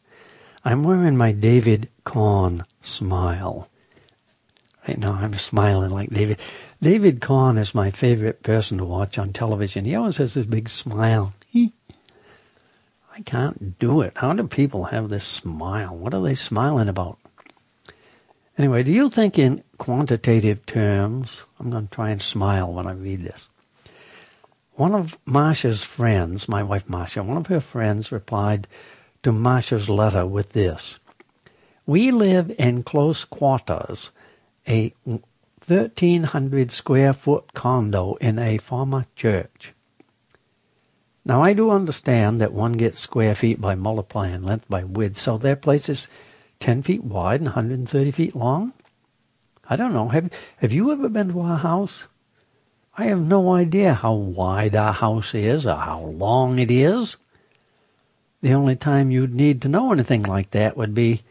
I'm 0.65 0.81
wearing 0.81 1.15
my 1.15 1.31
David 1.31 1.89
Kahn 2.03 2.65
smile. 2.81 3.69
Right 4.87 4.97
now 4.97 5.13
I'm 5.13 5.35
smiling 5.35 5.91
like 5.91 6.09
David. 6.09 6.39
David 6.81 7.21
Kahn 7.21 7.59
is 7.59 7.75
my 7.75 7.91
favorite 7.91 8.41
person 8.41 8.79
to 8.79 8.85
watch 8.85 9.19
on 9.19 9.31
television. 9.31 9.85
He 9.85 9.93
always 9.93 10.17
has 10.17 10.33
this 10.33 10.47
big 10.47 10.69
smile. 10.69 11.35
I 13.17 13.21
can't 13.25 13.79
do 13.79 14.01
it. 14.01 14.13
How 14.15 14.33
do 14.33 14.47
people 14.47 14.85
have 14.85 15.09
this 15.09 15.25
smile? 15.25 15.95
What 15.95 16.13
are 16.13 16.21
they 16.21 16.35
smiling 16.35 16.87
about? 16.87 17.17
Anyway, 18.57 18.83
do 18.83 18.91
you 18.91 19.09
think 19.09 19.39
in 19.39 19.63
quantitative 19.77 20.65
terms? 20.65 21.45
I'm 21.59 21.69
going 21.71 21.87
to 21.87 21.93
try 21.95 22.09
and 22.09 22.21
smile 22.21 22.73
when 22.73 22.87
I 22.87 22.93
read 22.93 23.23
this. 23.23 23.49
One 24.73 24.93
of 24.93 25.17
Marsha's 25.25 25.83
friends, 25.83 26.47
my 26.47 26.61
wife 26.61 26.87
Marsha, 26.87 27.25
one 27.25 27.37
of 27.37 27.47
her 27.47 27.59
friends 27.59 28.11
replied 28.11 28.67
to 29.23 29.31
Marsha's 29.31 29.89
letter 29.89 30.25
with 30.25 30.53
this. 30.53 30.99
We 31.87 32.11
live 32.11 32.53
in 32.59 32.83
close 32.83 33.25
quarters, 33.25 34.11
a 34.67 34.93
1,300 35.05 36.71
square 36.71 37.13
foot 37.13 37.53
condo 37.53 38.15
in 38.15 38.37
a 38.37 38.59
former 38.59 39.05
church. 39.15 39.73
Now, 41.27 41.43
I 41.43 41.51
do 41.51 41.71
understand 41.71 42.39
that 42.39 42.53
one 42.53 42.71
gets 42.71 42.99
square 42.99 43.35
feet 43.35 43.59
by 43.59 43.75
multiplying 43.75 44.43
length 44.43 44.69
by 44.69 44.85
width, 44.85 45.17
so 45.17 45.37
their 45.37 45.57
place 45.57 45.89
is 45.89 46.07
10 46.61 46.83
feet 46.83 47.03
wide 47.03 47.41
and 47.41 47.47
130 47.47 48.11
feet 48.11 48.33
long? 48.33 48.71
I 49.69 49.75
don't 49.75 49.91
know. 49.91 50.07
Have, 50.07 50.31
have 50.59 50.71
you 50.71 50.89
ever 50.89 51.09
been 51.09 51.33
to 51.33 51.41
our 51.41 51.57
house? 51.57 52.07
I 52.97 53.07
have 53.07 53.19
no 53.19 53.53
idea 53.53 53.93
how 53.93 54.13
wide 54.13 54.73
our 54.73 54.93
house 54.93 55.35
is 55.35 55.67
or 55.67 55.75
how 55.75 55.99
long 55.99 56.59
it 56.59 56.71
is. 56.71 57.17
The 58.41 58.53
only 58.53 58.77
time 58.77 59.11
you'd 59.11 59.35
need 59.35 59.61
to 59.63 59.67
know 59.67 59.91
anything 59.91 60.23
like 60.23 60.51
that 60.51 60.77
would 60.77 60.93
be, 60.93 61.23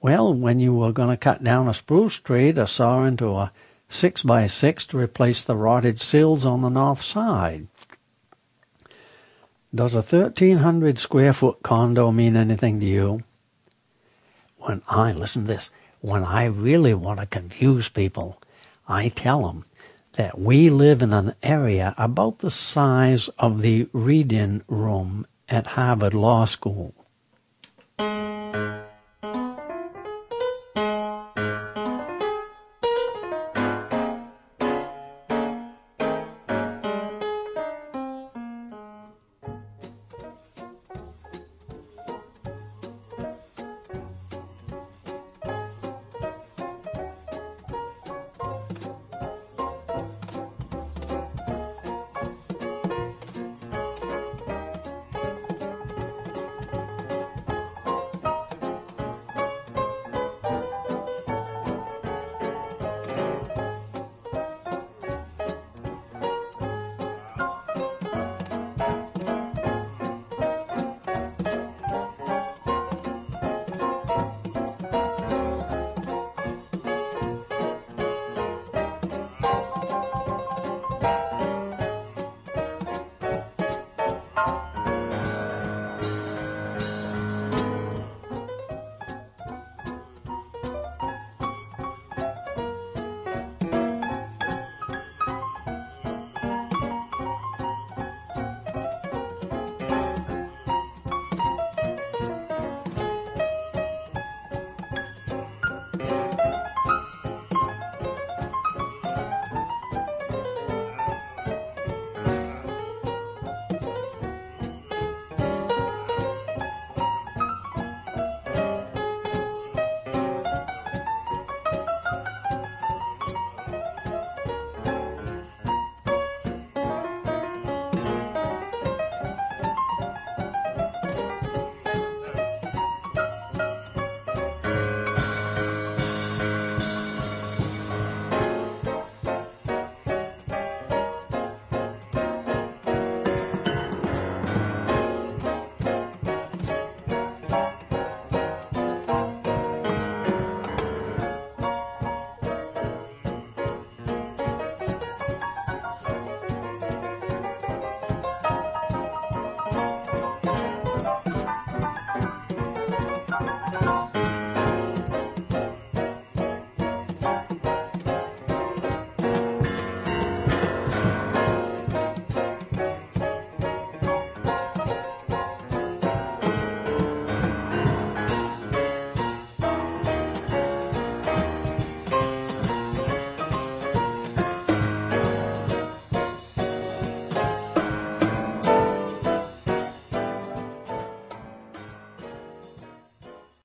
well, 0.00 0.34
when 0.34 0.58
you 0.58 0.74
were 0.74 0.90
going 0.90 1.10
to 1.10 1.16
cut 1.16 1.44
down 1.44 1.68
a 1.68 1.74
spruce 1.74 2.18
tree 2.18 2.52
to 2.54 2.66
saw 2.66 3.04
into 3.04 3.28
a 3.36 3.52
six 3.88 4.24
by 4.24 4.46
six 4.48 4.84
to 4.86 4.98
replace 4.98 5.44
the 5.44 5.54
rotted 5.54 6.00
sills 6.00 6.44
on 6.44 6.62
the 6.62 6.70
north 6.70 7.02
side. 7.02 7.68
Does 9.74 9.94
a 9.94 10.02
1300 10.02 10.98
square 10.98 11.32
foot 11.32 11.62
condo 11.62 12.12
mean 12.12 12.36
anything 12.36 12.78
to 12.80 12.86
you? 12.86 13.22
When 14.58 14.82
I, 14.86 15.12
listen 15.12 15.42
to 15.42 15.48
this, 15.48 15.70
when 16.02 16.24
I 16.24 16.44
really 16.44 16.92
want 16.92 17.20
to 17.20 17.26
confuse 17.26 17.88
people, 17.88 18.38
I 18.86 19.08
tell 19.08 19.46
them 19.46 19.64
that 20.12 20.38
we 20.38 20.68
live 20.68 21.00
in 21.00 21.14
an 21.14 21.34
area 21.42 21.94
about 21.96 22.40
the 22.40 22.50
size 22.50 23.28
of 23.38 23.62
the 23.62 23.88
reading 23.94 24.62
room 24.68 25.26
at 25.48 25.68
Harvard 25.68 26.12
Law 26.12 26.44
School. 26.44 26.94